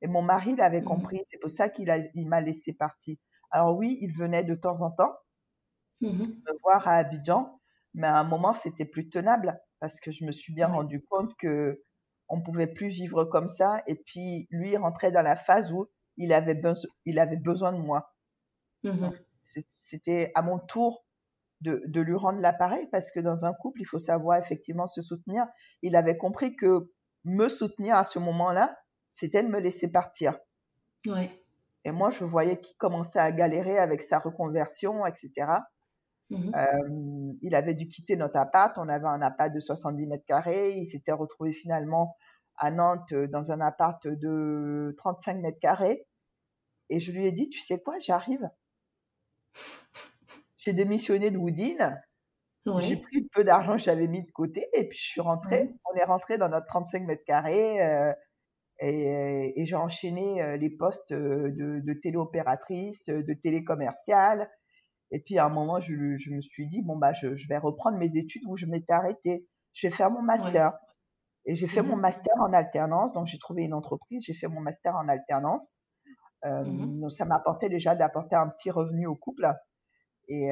[0.01, 1.21] Et mon mari l'avait compris.
[1.31, 3.17] C'est pour ça qu'il a, il m'a laissé partir.
[3.51, 5.13] Alors oui, il venait de temps en temps
[6.01, 7.59] me voir à Abidjan.
[7.93, 11.35] Mais à un moment, c'était plus tenable parce que je me suis bien rendu compte
[11.37, 11.83] que
[12.29, 13.83] on pouvait plus vivre comme ça.
[13.87, 15.87] Et puis, lui rentrait dans la phase où
[16.17, 16.59] il avait,
[17.05, 18.13] il avait besoin de moi.
[18.83, 19.09] Mmh
[19.69, 21.03] c'était à mon tour
[21.59, 25.01] de, de lui rendre l'appareil parce que dans un couple, il faut savoir effectivement se
[25.01, 25.45] soutenir.
[25.81, 26.89] Il avait compris que
[27.25, 28.77] me soutenir à ce moment-là,
[29.09, 30.37] c'était de me laisser partir.
[31.05, 31.29] Ouais.
[31.83, 35.47] Et moi, je voyais qu'il commençait à galérer avec sa reconversion, etc.
[36.31, 38.77] Mmh euh, il avait dû quitter notre appart.
[38.77, 40.77] On avait un appart de 70 mètres carrés.
[40.77, 42.15] Il s'était retrouvé finalement
[42.55, 46.07] à Nantes dans un appart de 35 mètres carrés.
[46.89, 48.49] Et je lui ai dit, tu sais quoi, j'arrive.
[50.57, 51.97] J'ai démissionné de Woodin.
[52.77, 55.63] J'ai pris peu d'argent que j'avais mis de côté et puis je suis rentrée.
[55.63, 55.77] Mmh.
[55.91, 57.81] On est rentré dans notre 35 mètres carrés.
[57.81, 58.13] Euh,
[58.79, 64.49] et, j'ai enchaîné les postes de, de téléopératrice, de télécommerciale.
[65.11, 68.17] Et puis à un moment, je, me suis dit, bon, bah, je, vais reprendre mes
[68.17, 69.45] études où je m'étais arrêtée.
[69.73, 70.73] Je vais faire mon master.
[71.45, 73.13] Et j'ai fait mon mmh master en alternance.
[73.13, 75.75] Donc j'ai trouvé une entreprise, j'ai fait mon master en alternance.
[76.43, 79.51] Mmh donc ça m'apportait déjà d'apporter un petit revenu au couple.
[80.27, 80.49] Et,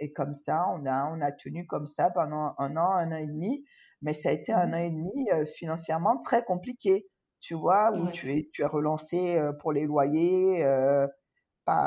[0.00, 3.16] et comme ça, on a, on a tenu comme ça pendant un an, un an
[3.16, 3.64] et demi
[4.02, 7.06] mais ça a été un mmh an et demi financièrement très compliqué,
[7.40, 10.64] tu vois, où tu es, tu es relancé pour les loyers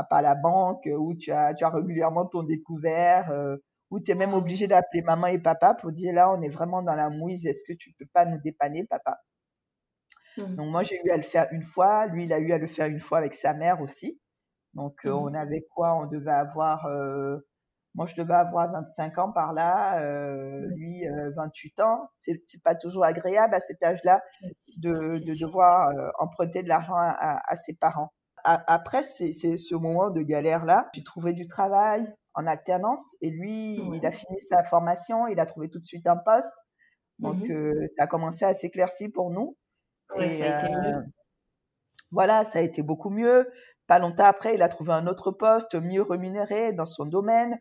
[0.10, 3.32] par, la banque, où tu as, tu as régulièrement ton découvert,
[3.90, 6.82] où tu es même obligé d'appeler maman et papa pour dire là, on est vraiment
[6.82, 9.20] dans la mouise, est-ce que tu peux pas nous dépanner, papa?
[10.38, 10.56] Mmh.
[10.56, 12.68] Donc moi, j'ai eu à le faire une fois, lui, il a eu à le
[12.68, 14.20] faire une fois avec sa mère aussi.
[14.74, 15.96] Donc mmh on avait quoi?
[15.96, 16.88] On devait avoir
[17.96, 21.04] moi, je devais avoir 25 ans par là, euh, lui
[21.36, 22.10] 28 euh, ans.
[22.18, 24.22] C'est pas toujours agréable à cet âge-là
[24.78, 28.12] de, de devoir euh, emprunter de l'argent à, à, ses parents.
[28.44, 30.90] Après, c'est ce moment de galère-là.
[30.94, 35.46] J'ai trouvé du travail en alternance et lui, il a fini sa formation, il a
[35.46, 36.60] trouvé tout de suite un poste.
[37.20, 39.56] Donc, mmh ça a commencé à s'éclaircir pour nous.
[40.20, 41.06] et, ça a été mieux.
[42.12, 43.50] Voilà, ça a été beaucoup mieux.
[43.88, 47.60] Pas longtemps après, il a trouvé un autre poste mieux rémunéré dans son domaine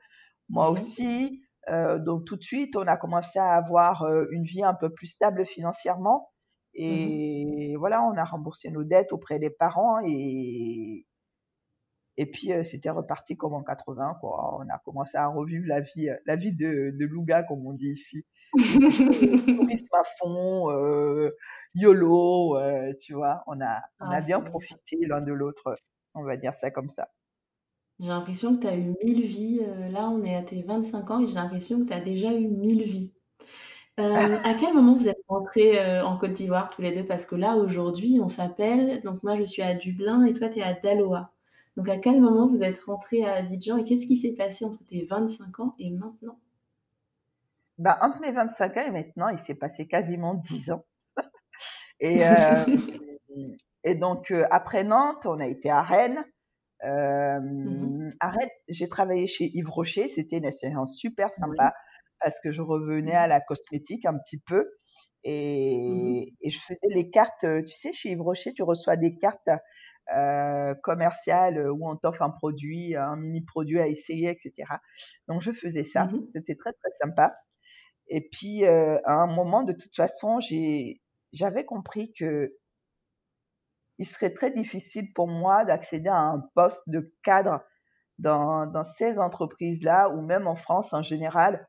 [0.49, 1.43] moi mmh aussi.
[1.69, 4.91] Euh, donc tout de suite, on a commencé à avoir euh, une vie un peu
[4.91, 6.32] plus stable financièrement.
[6.75, 11.07] Mmh et voilà, on a remboursé nos dettes auprès des parents et,
[12.17, 14.17] et puis euh, c'était reparti comme en 80.
[14.21, 14.59] Quoi.
[14.59, 17.91] On a commencé à revivre la vie, la vie de, de Louga, comme on dit
[17.91, 18.25] ici.
[18.55, 20.71] Tourisme à fond,
[21.75, 22.59] YOLO,
[23.01, 23.43] tu vois.
[23.47, 25.77] On a, on a ah, bien profité l'un de l'autre,
[26.15, 27.09] on va dire ça comme ça.
[28.03, 29.61] J'ai l'impression que tu as eu mille vies.
[29.63, 32.33] Euh, là, on est à tes 25 ans et j'ai l'impression que tu as déjà
[32.35, 33.15] eu mille vies.
[34.01, 37.05] Euh, à quel moment vous êtes rentrés euh, en Côte d'Ivoire tous les deux?
[37.05, 39.03] Parce que là, aujourd'hui, on s'appelle.
[39.03, 41.31] Donc, moi, je suis à Dublin et toi, tu es à Daloa.
[41.77, 44.85] Donc, à quel moment vous êtes rentrés à Abidjan et qu'est-ce qui s'est passé entre
[44.87, 46.39] tes 25 ans et maintenant?
[47.79, 50.85] Bah, Entre mes 25 ans et maintenant, il s'est passé quasiment 10 ans.
[52.01, 52.23] et,
[53.85, 56.25] et donc, après Nantes, on a été à Rennes.
[56.85, 61.73] Euh, mmh Arrête, j'ai travaillé chez Yves Rocher, c'était une expérience super sympa
[62.23, 64.69] parce que je revenais à la cosmétique un petit peu mmh
[65.25, 67.47] et, je faisais les cartes.
[67.65, 69.51] Tu sais, chez Yves Rocher, tu reçois des cartes
[70.13, 74.53] euh, commerciales où on t'offre un produit, un mini produit à essayer, etc.
[75.29, 77.37] Donc je faisais ça, mmh c'était très très sympa.
[78.09, 80.41] Et puis euh, à un moment, de toute façon,
[81.33, 82.57] j'avais compris que
[83.99, 87.63] il serait très difficile pour moi d'accéder à un poste de cadre
[88.19, 91.69] dans, dans ces entreprises-là ou même en France en général.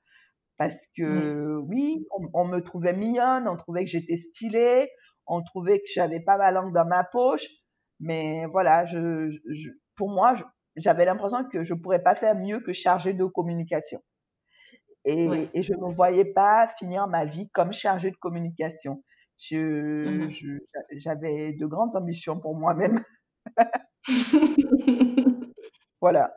[0.57, 4.87] Parce que oui, on, me trouvait mignonne, on trouvait que j'étais stylée,
[5.25, 7.45] on trouvait que j'avais pas ma langue dans ma poche.
[7.99, 9.39] Mais voilà, je,
[9.95, 10.35] pour moi,
[10.75, 14.01] j'avais l'impression que je pourrais pas faire mieux que chargée de communication.
[15.05, 19.03] Et, et je ne voyais pas finir ma vie comme chargée de communication.
[19.51, 20.29] Mmh
[20.95, 23.03] j'avais de grandes ambitions pour moi-même.
[26.01, 26.33] voilà.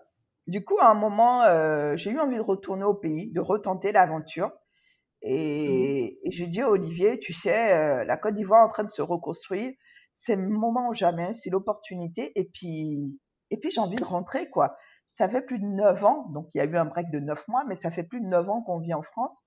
[0.46, 3.92] Du coup, à un moment, euh, j'ai eu envie de retourner au pays, de retenter
[3.92, 4.48] l'aventure.
[4.48, 8.84] Mmh et, j'ai dit à Olivier, tu sais, euh, la Côte d'Ivoire est en train
[8.84, 9.72] de se reconstruire.
[10.12, 12.32] C'est le moment ou jamais, c'est l'opportunité.
[12.36, 13.18] Et puis,
[13.50, 14.76] et puis j'ai envie de rentrer, quoi.
[15.06, 17.46] Ça fait plus de neuf ans, donc il y a eu un break de neuf
[17.48, 19.46] mois, mais ça fait plus de neuf ans qu'on vit en France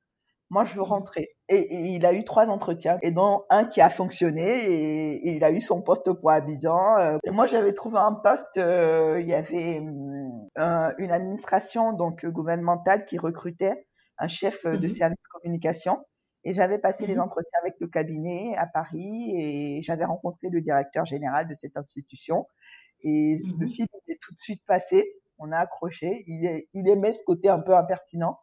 [0.50, 1.30] moi je veux rentrer.
[1.48, 5.52] Et, il a eu trois entretiens, et dont un qui a fonctionné, et, il a
[5.52, 6.98] eu son poste pour Abidjan.
[7.00, 9.82] Euh, moi j'avais trouvé un poste, euh, il y avait
[10.58, 13.88] euh, une administration donc gouvernementale qui recrutait
[14.18, 16.06] un chef de mmh service communication.
[16.44, 20.62] Et j'avais passé les mmh entretiens avec le cabinet à Paris et j'avais rencontré le
[20.62, 22.48] directeur général de cette institution.
[23.02, 25.06] Et mmh le film est tout de suite passé.
[25.38, 26.24] On a accroché.
[26.28, 28.40] Il, il aimait ce côté un peu impertinent.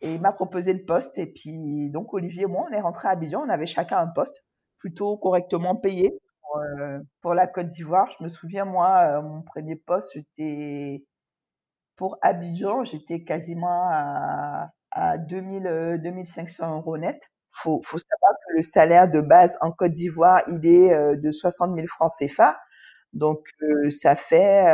[0.00, 1.16] Et il m'a proposé le poste.
[1.18, 3.42] Et puis, donc, Olivier et moi, on est rentrés à Abidjan.
[3.44, 4.44] On avait chacun un poste
[4.78, 8.08] plutôt correctement payé pour, euh, pour la Côte d'Ivoire.
[8.18, 11.04] Je me souviens, moi, euh, mon premier poste, j'étais
[11.96, 17.20] pour Abidjan, j'étais quasiment à, à 2000, 2500 euros net.
[17.52, 21.30] Faut, faut savoir que le salaire de base en Côte d'Ivoire, il est euh, de
[21.30, 22.58] 60 000 francs CFA.
[23.12, 23.40] Donc,
[23.90, 24.64] ça fait,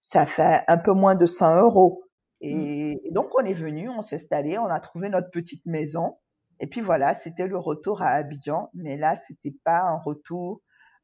[0.00, 2.02] ça fait un peu moins de 100 euros.
[2.40, 6.18] Et, et donc, on est venu, on s'est installé, on a trouvé notre petite maison.
[6.62, 8.70] Et puis voilà, c'était le retour à Abidjan.
[8.72, 10.62] Mais là, c'était pas un retour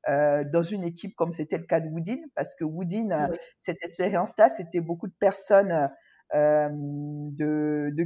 [0.09, 3.83] euh, dans une équipe comme c'était le cas de Woodin, parce que Woodin, euh, cette
[3.83, 5.91] expérience-là, c'était beaucoup de personnes
[6.35, 8.05] euh, de, de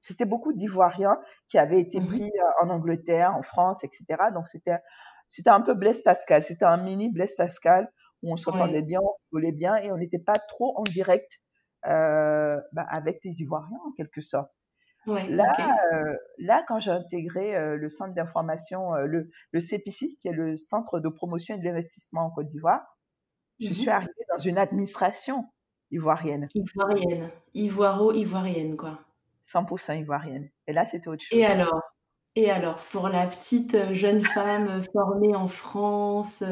[0.00, 2.30] c'était beaucoup d'Ivoiriens qui avaient été pris
[2.60, 4.04] en Angleterre, en France, etc.
[4.32, 4.78] Donc c'était
[5.28, 7.90] c'était un peu Blaise Pascal, c'était un mini Blaise Pascal
[8.22, 11.40] où on s'entendait bien, on volait bien et on n'était pas trop en direct
[11.84, 14.50] bah, avec les Ivoiriens en quelque sorte
[15.06, 15.52] là,
[15.92, 20.32] euh, là, quand j'ai intégré euh, le centre d'information, euh, le, le CPC, qui est
[20.32, 22.98] le centre de promotion et de l'investissement en Côte d'Ivoire,
[23.60, 25.46] je mmh suis arrivée dans une administration
[25.90, 26.48] ivoirienne.
[26.54, 29.00] Ivoirienne, ivoiro-ivoirienne, quoi.
[29.44, 30.48] 100% ivoirienne.
[30.66, 31.38] Et là, c'était autre chose.
[31.38, 31.80] Et alors?
[32.34, 36.42] Et alors, pour la petite jeune femme formée en France,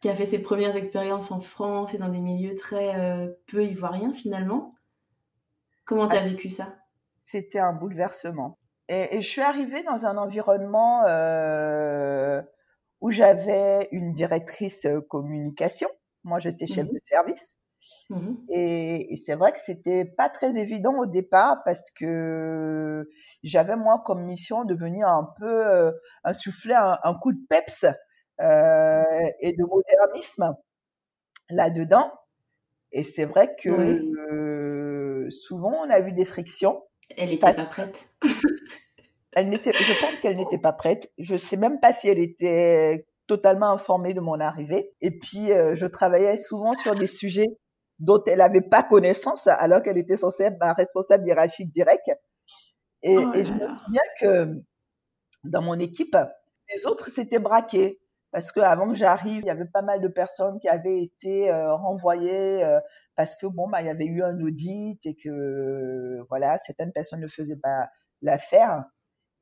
[0.00, 4.14] qui a fait ses premières expériences en France et dans des milieux très peu ivoiriens
[4.14, 4.74] finalement,
[5.84, 6.79] comment tu as vécu ça?
[7.30, 8.58] C'était un bouleversement.
[8.88, 12.42] Et, je suis arrivée dans un environnement euh,
[13.00, 15.88] où j'avais une directrice euh, communication.
[16.24, 17.56] Moi, j'étais chef mmh de service.
[18.10, 23.08] Mmh et, c'est vrai que c'était pas très évident au départ parce que
[23.42, 25.92] j'avais moi comme mission de venir un peu euh,
[26.24, 27.86] insuffler un, coup de peps
[28.40, 30.56] euh, et de modernisme
[31.48, 32.12] là-dedans.
[32.92, 36.82] Et c'est vrai que euh, souvent on a eu des frictions
[37.16, 38.08] elle n'était pas prête.
[39.32, 41.10] elle n'était, je pense qu'elle n'était pas prête.
[41.18, 44.92] Je sais même pas si elle était totalement informée de mon arrivée.
[45.00, 47.46] Et puis, euh, je travaillais souvent sur des sujets
[47.98, 52.10] dont elle n'avait pas connaissance, alors qu'elle était censée être ma responsable hiérarchique directe.
[53.02, 54.62] Et, oh et je me souviens que
[55.44, 56.16] dans mon équipe,
[56.74, 58.00] les autres s'étaient braqués.
[58.32, 61.50] Parce que avant que j'arrive, il y avait pas mal de personnes qui avaient été
[61.50, 62.78] euh, renvoyées euh,
[63.20, 67.20] parce que bon, bah, il y avait eu un audit et que voilà, certaines personnes
[67.20, 67.90] ne faisaient pas
[68.22, 68.82] l'affaire.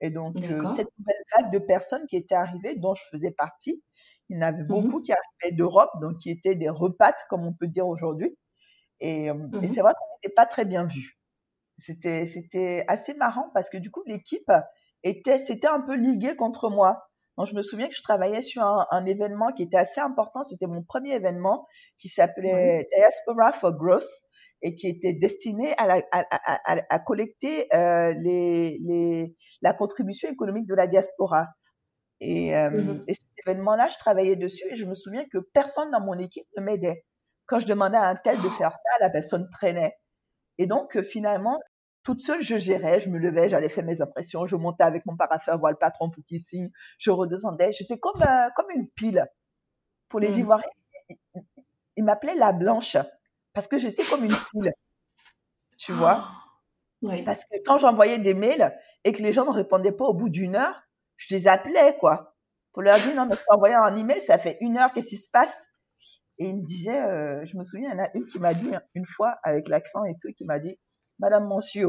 [0.01, 3.85] Et donc, euh, cette nouvelle vague de personnes qui étaient arrivées, dont je faisais partie,
[4.31, 7.47] il y en avait mmh beaucoup qui arrivaient d'Europe, donc qui étaient des repates, comme
[7.47, 8.37] on peut dire aujourd'hui.
[8.99, 11.21] Et, euh, mmh et c'est vrai qu'on n'était pas très bien vus.
[11.77, 14.51] C'était, c'était assez marrant parce que du coup, l'équipe
[15.05, 17.08] était, c'était un peu liguée contre moi.
[17.39, 20.43] Donc, je me souviens que je travaillais sur un, événement qui était assez important.
[20.43, 24.09] C'était mon premier événement qui s'appelait Diaspora for Growth
[24.63, 30.89] et qui était destiné à, à, collecter euh, les, les, la contribution économique de la
[30.89, 31.47] diaspora.
[32.21, 35.93] Et, euh, mmh et cet événement-là, je travaillais dessus et je me souviens que personne
[35.93, 37.05] dans mon équipe ne m'aidait.
[37.47, 39.95] Quand je demandais à un tel de faire ça, la personne traînait.
[40.59, 41.61] Et donc, euh, finalement,
[42.03, 45.17] toute seule, je gérais, je me levais, j'allais faire mes impressions, je montais avec mon
[45.17, 47.73] paraffeur voir le patron pour qu'ici, je redescendais.
[47.73, 49.27] J'étais comme, euh, comme une pile.
[50.09, 50.39] Pour les mmh.
[50.39, 50.71] Ivoiriens,
[51.97, 52.97] ils, m'appelaient la blanche
[53.53, 54.73] parce que j'étais comme une pile.
[55.77, 56.29] Tu vois?
[57.03, 57.23] Oui.
[57.23, 58.75] Parce que quand j'envoyais des mails
[59.05, 60.83] et que les gens ne répondaient pas au bout d'une heure,
[61.17, 62.37] je les appelais, quoi.
[62.73, 65.17] Pour leur dire, non, mais je envoyer un email, ça fait une heure, qu'est-ce qui
[65.17, 65.67] se passe?
[66.39, 68.55] Et ils me disaient, euh, je me souviens, il y en a une qui m'a
[68.55, 70.79] dit une fois, avec l'accent et tout, qui m'a dit,
[71.19, 71.89] Madame Monsieur,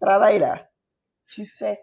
[0.00, 0.68] travaille là.
[1.28, 1.80] Tu fais,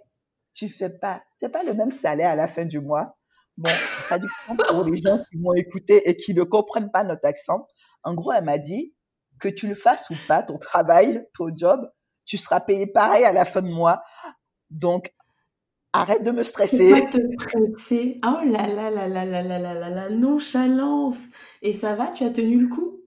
[0.54, 1.24] tu fais pas.
[1.30, 3.18] C'est pas le même salaire à la fin du mois.
[3.58, 3.72] Bon,
[4.04, 7.68] traduction pour les gens qui m'ont écouté et qui ne comprennent pas notre accent.
[8.04, 8.94] En gros, elle m'a dit
[9.40, 11.90] que tu le fasses ou pas, ton travail, ton job,
[12.26, 14.04] tu seras payé pareil à la fin de mois.
[14.70, 15.14] Donc,
[15.94, 16.92] arrête de me stresser.
[16.92, 18.20] Pas te presser.
[18.26, 21.20] Oh là là là là là là là là là, nonchalance.
[21.62, 23.02] Et ça va, tu as tenu le coup?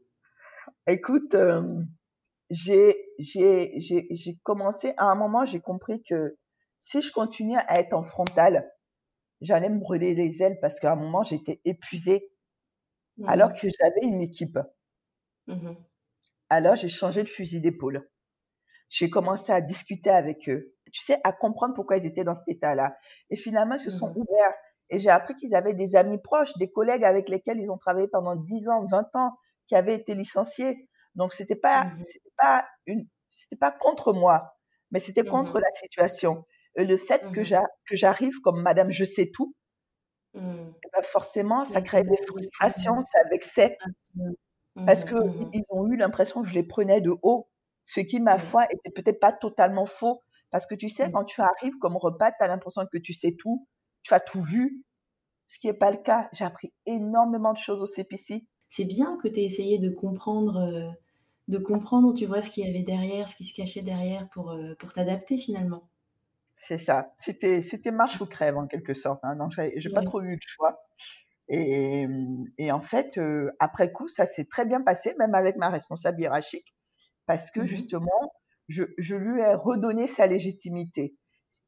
[0.86, 1.62] Écoute, euh,
[2.50, 6.36] j'ai, j'ai, j'ai, j'ai commencé, à un moment, j'ai compris que
[6.80, 8.70] si je continuais à être en frontal,
[9.40, 12.30] j'allais me brûler les ailes parce qu'à un moment, j'étais épuisée
[13.18, 14.58] mmh alors que j'avais une équipe.
[15.46, 15.74] Mmh
[16.52, 18.10] alors, j'ai changé de fusil d'épaule.
[18.88, 22.48] J'ai commencé à discuter avec eux, tu sais, à comprendre pourquoi ils étaient dans cet
[22.48, 22.96] état-là.
[23.30, 24.54] Et finalement, ils se sont mmh ouverts.
[24.90, 28.08] Et j'ai appris qu'ils avaient des amis proches, des collègues avec lesquels ils ont travaillé
[28.08, 29.32] pendant 10 ans, 20 ans,
[29.68, 30.88] qui avaient été licenciés.
[31.14, 34.54] Donc c'était pas mmh c'était pas une c'était pas contre moi,
[34.90, 36.46] mais c'était mmh contre la situation.
[36.76, 39.54] Et le fait que mmh que j'arrive comme Madame je sais tout,
[40.34, 43.76] ben forcément ça crée des frustrations, ça vexait.
[44.86, 45.14] Parce que
[45.52, 47.48] ils ont eu l'impression que je les prenais de haut
[47.84, 50.22] Ce qui, ma foi, était peut-être pas totalement faux.
[50.50, 53.34] Parce que tu sais, quand tu arrives comme repas, tu as l'impression que tu sais
[53.38, 53.66] tout,
[54.02, 54.84] tu as tout vu,
[55.48, 56.28] ce qui n'est pas le cas.
[56.32, 58.46] J'ai appris énormément de choses au CPC.
[58.70, 60.90] C'est bien que tu aies essayé de comprendre, euh,
[61.48, 64.50] de comprendre, tu vois, ce qu'il y avait derrière, ce qui se cachait derrière pour,
[64.52, 65.90] euh, pour t'adapter finalement.
[66.62, 67.14] C'est ça.
[67.18, 69.20] C'était, c'était marche ou crève en quelque sorte.
[69.24, 69.34] Hein.
[69.36, 70.78] Non, j'ai, j'ai pas trop eu de choix.
[71.48, 72.06] Et,
[72.58, 76.20] et en fait, euh, après coup, ça s'est très bien passé, même avec ma responsable
[76.20, 76.74] hiérarchique,
[77.26, 77.66] parce que Mhm.
[77.66, 78.32] justement,
[78.68, 81.16] je, je lui ai redonné sa légitimité.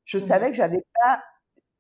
[0.05, 0.21] Je Mhm.
[0.21, 1.23] savais que j'avais pas,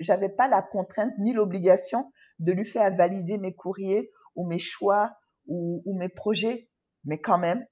[0.01, 5.17] j'avais pas la contrainte ni l'obligation de lui faire valider mes courriers ou mes choix
[5.47, 6.69] ou, ou mes projets,
[7.05, 7.67] mais quand même,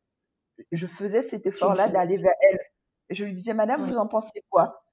[0.73, 2.61] je faisais cet effort-là d'aller vers elle.
[3.09, 4.85] Et je lui disais, Madame, vous en pensez quoi?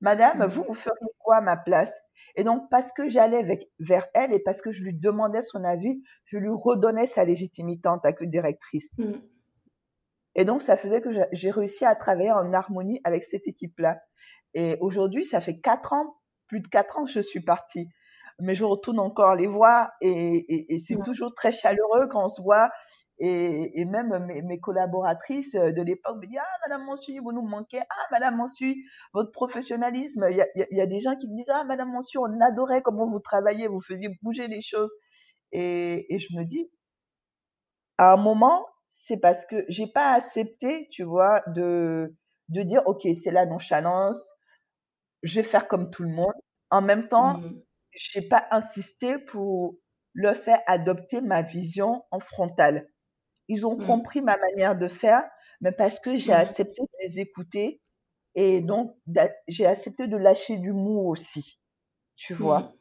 [0.00, 0.46] Madame, Mhm.
[0.48, 1.96] vous, vous feriez quoi à ma place?
[2.36, 6.02] Et donc, parce que j'allais vers elle et parce que je lui demandais son avis,
[6.24, 8.98] je lui redonnais sa légitimité en tant que directrice.
[8.98, 9.22] Mhm.
[10.34, 14.00] Et donc, ça faisait que j'a- j'ai réussi à travailler en harmonie avec cette équipe-là.
[14.52, 16.16] Et aujourd'hui, ça fait quatre ans,
[16.48, 17.88] plus de quatre ans que je suis partie.
[18.40, 20.10] Mais je retourne encore les voir et,
[20.48, 21.02] et- et c'est Ouais.
[21.04, 22.70] toujours très chaleureux quand on se voit.
[23.18, 27.46] Et, et même mes, mes collaboratrices de l'époque me disent Ah, Madame Monsu, vous nous
[27.46, 27.78] manquez.
[27.80, 28.74] Ah, Madame Monsu,
[29.12, 30.26] votre professionnalisme.
[30.30, 33.06] Il y a, y des gens qui me disent Ah, Madame Monsu, on adorait comment
[33.06, 34.92] vous travaillez, vous faisiez bouger les choses.
[35.52, 36.68] Et, je me dis,
[37.98, 42.14] à un moment, c'est parce que j'ai pas accepté, tu vois, de,
[42.48, 44.32] de dire, OK, c'est la nonchalance,
[45.22, 46.34] je vais faire comme tout le monde.
[46.70, 47.62] En même temps, Mhm.
[47.96, 49.76] J'ai pas insisté pour
[50.14, 52.88] leur faire adopter ma vision en frontal.
[53.48, 53.80] Ils ont Mhm.
[53.80, 55.24] compris ma manière de faire,
[55.62, 56.34] mais parce que j'ai Mhm.
[56.34, 57.82] accepté de les écouter
[58.36, 58.96] et donc
[59.48, 61.60] j'ai accepté de lâcher du mou aussi,
[62.16, 62.64] tu vois.
[62.64, 62.78] Mhm.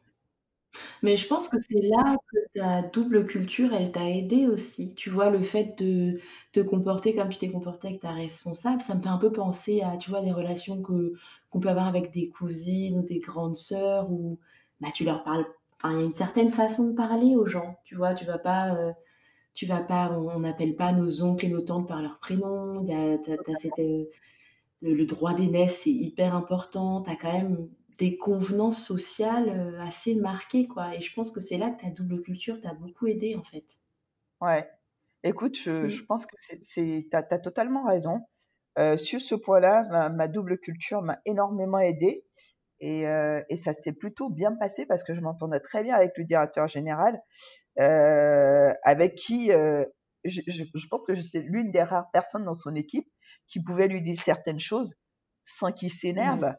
[1.04, 4.96] Mais je pense que c'est là que ta double culture, elle t'a aidé aussi.
[4.96, 6.20] Tu vois, le fait de
[6.52, 9.82] te comporter comme tu t'es comporté avec ta responsable, ça me fait un peu penser
[9.82, 11.14] à, tu vois, des relations que
[11.50, 14.40] qu'on peut avoir avec des cousines ou des grandes sœurs où
[14.84, 15.46] bah, tu leur parles.
[15.78, 17.80] Enfin, il y a une certaine façon de parler aux gens.
[17.86, 18.94] Tu vois, tu vas pas, euh,
[19.56, 22.84] tu vas pas, on n'appelle pas nos oncles et nos tantes par leur prénom.
[22.86, 24.06] Y a, t'as, t'as cette, euh,
[24.82, 27.02] le, le droit d'aînesse, c'est hyper important.
[27.04, 27.70] Tu as quand même
[28.00, 30.96] des convenances sociales euh, assez marquées, quoi.
[30.96, 33.66] Et je pense que c'est là que ta double culture t'a beaucoup aidé, en fait.
[34.42, 34.70] Ouais.
[35.24, 36.06] Écoute, je, je Mm.
[36.06, 38.22] pense que c'est, c'est, t'as, t'as totalement raison.
[38.80, 42.26] Euh, sur ce point-là, ma, ma double culture m'a énormément aidé
[42.84, 46.14] et, euh, et ça s'est plutôt bien passé parce que je m'entendais très bien avec
[46.18, 47.22] le directeur général,
[47.80, 49.86] euh, avec qui euh,
[50.26, 53.08] je, je, je pense que c'est l'une des rares personnes dans son équipe
[53.48, 54.96] qui pouvait lui dire certaines choses
[55.46, 56.44] sans qu'il s'énerve.
[56.44, 56.56] Ouais.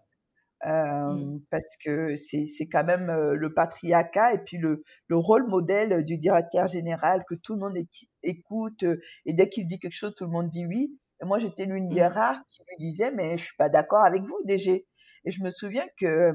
[0.66, 1.40] Euh, Mm.
[1.50, 6.68] parce que c'est quand même le patriarcat et puis le, le rôle modèle du directeur
[6.68, 7.76] général que tout le monde
[8.22, 8.84] écoute
[9.26, 11.90] et dès qu'il dit quelque chose tout le monde dit oui et moi j'étais l'une
[11.90, 12.08] des Mm.
[12.08, 14.86] rares qui lui disait mais je suis pas d'accord avec vous DG
[15.24, 16.32] et je me souviens que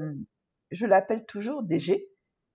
[0.70, 2.08] je l'appelle toujours DG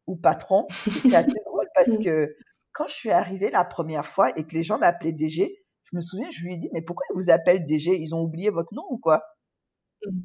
[0.07, 2.35] ou patron c'est assez drôle parce que
[2.71, 6.01] quand je suis arrivée la première fois et que les gens m'appelaient DG je me
[6.01, 8.73] souviens je lui ai dit mais pourquoi ils vous appellent DG ils ont oublié votre
[8.73, 9.23] nom ou quoi?
[10.05, 10.19] Mm.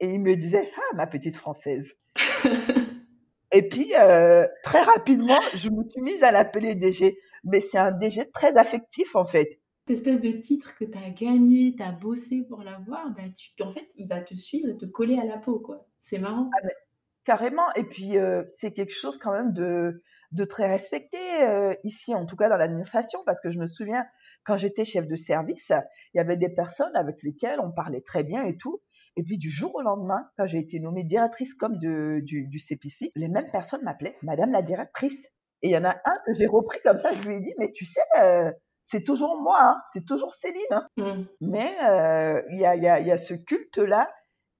[0.00, 1.94] et il me disait ah ma petite française
[3.52, 7.18] et puis, euh, très rapidement, je me suis mise à l'appeler DG.
[7.44, 9.60] Mais c'est un DG très affectif, en fait.
[9.88, 13.70] Espèce de titre que tu as gagné, tu as bossé pour l'avoir, bah, tu, en
[13.70, 15.86] fait, il va te suivre te coller à la peau, quoi.
[16.02, 16.50] C'est marrant.
[16.60, 16.68] Ah,
[17.24, 17.72] carrément.
[17.74, 22.26] Et puis, euh, c'est quelque chose quand même de, de très respecté euh, ici, en
[22.26, 24.04] tout cas dans l'administration, parce que je me souviens,
[24.44, 25.70] quand j'étais chef de service,
[26.14, 28.82] il y avait des personnes avec lesquelles on parlait très bien et tout.
[29.14, 33.12] Et puis, du jour au lendemain, quand j'ai été nommée directrice comme du, du CPC,
[33.14, 35.28] les mêmes personnes m'appelaient Madame la directrice.
[35.62, 37.54] Et il y en a un que j'ai repris comme ça, je lui ai dit,
[37.58, 38.50] mais tu sais, euh,
[38.88, 40.62] c'est toujours moi, hein, c'est toujours Céline.
[40.70, 40.86] Hein.
[40.96, 41.22] Mm.
[41.40, 44.08] Mais euh, il y, a, y, a, y a ce culte-là,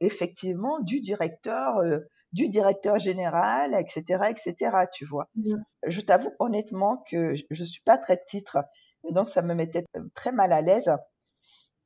[0.01, 2.01] effectivement, du directeur, euh,
[2.33, 4.01] du directeur général, etc.,
[4.33, 4.55] etc.,
[4.93, 5.27] tu vois.
[5.37, 5.55] Mm.
[5.87, 8.59] Je t'avoue honnêtement que je ne suis pas très titre,
[9.09, 10.91] et donc ça me mettait très mal à l'aise.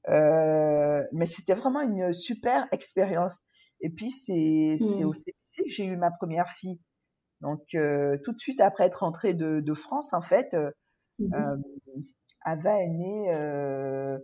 [0.08, 3.36] Euh, mais c'était vraiment une super expérience.
[3.82, 5.04] Et puis, c'est Mm.
[5.04, 6.80] au CPC que j'ai eu ma première fille.
[7.42, 10.70] Donc, euh, tout de suite après être rentrée de, de France, en fait, euh,
[11.20, 11.62] Mm -hmm.
[12.42, 14.18] Ava est née, euh,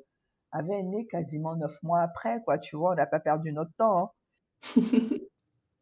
[0.53, 2.59] Ava est née quasiment neuf mois après, quoi.
[2.59, 3.99] Tu vois, on n'a pas perdu notre temps.
[3.99, 4.11] Hein.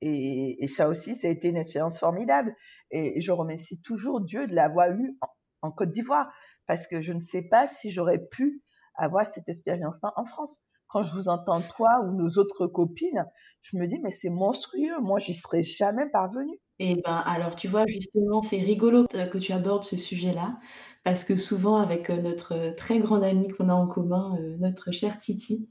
[0.00, 2.54] et, et, ça aussi, ça a été une expérience formidable.
[2.90, 5.28] Et je remercie toujours Dieu de l'avoir eu en,
[5.68, 6.32] en Côte d'Ivoire,
[6.66, 8.62] parce que je ne sais pas si j'aurais pu
[8.96, 10.60] avoir cette expérience-là en France.
[10.88, 13.24] Quand je vous entends, toi ou nos autres copines,
[13.62, 16.60] je me dis, mais c'est monstrueux, moi, j'y serais jamais parvenue.
[16.80, 20.56] Eh ben, alors tu vois, justement, c'est rigolo que tu abordes ce sujet-là,
[21.04, 24.56] parce que souvent avec, heu, notre, heu, très grande amie qu'on a en commun, heu,
[24.58, 25.70] notre chère Titi,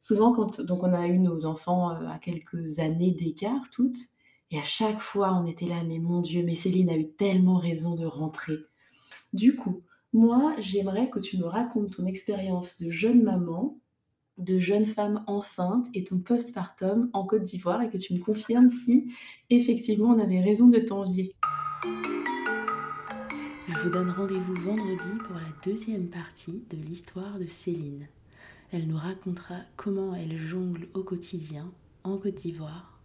[0.00, 3.98] souvent quand donc on a eu nos enfants, à quelques années d'écart toutes
[4.52, 7.58] et à chaque fois on était là: «Mais mon Dieu, mais Céline a eu tellement
[7.58, 8.58] raison de rentrer».
[9.34, 9.82] Du coup,
[10.14, 13.78] moi, j'aimerais que tu me racontes ton expérience de jeune maman,
[14.40, 18.68] de jeune femme enceinte et ton postpartum en Côte d'Ivoire et que tu me confirmes
[18.68, 19.12] si
[19.50, 21.34] effectivement on avait raison de t'envier.
[23.68, 28.08] Je vous donne rendez-vous vendredi pour la deuxième partie de l'histoire de Céline.
[28.72, 31.70] Elle nous racontera comment elle jongle au quotidien,
[32.04, 33.00] en Côte d'Ivoire,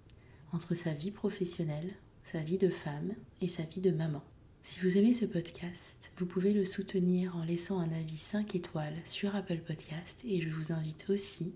[0.53, 4.23] entre sa vie professionnelle, sa vie de femme et sa vie de maman.
[4.65, 8.95] Si vous aimez ce podcast, vous pouvez le soutenir en laissant un avis 5 étoiles
[9.05, 11.53] sur Apple Podcast et je vous invite aussi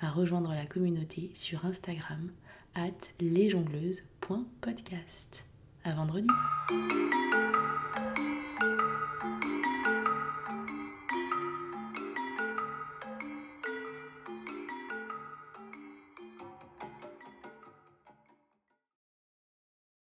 [0.00, 2.30] à rejoindre la communauté sur Instagram
[2.74, 5.44] at lesjongleuses.podcast.
[5.84, 6.28] À vendredi!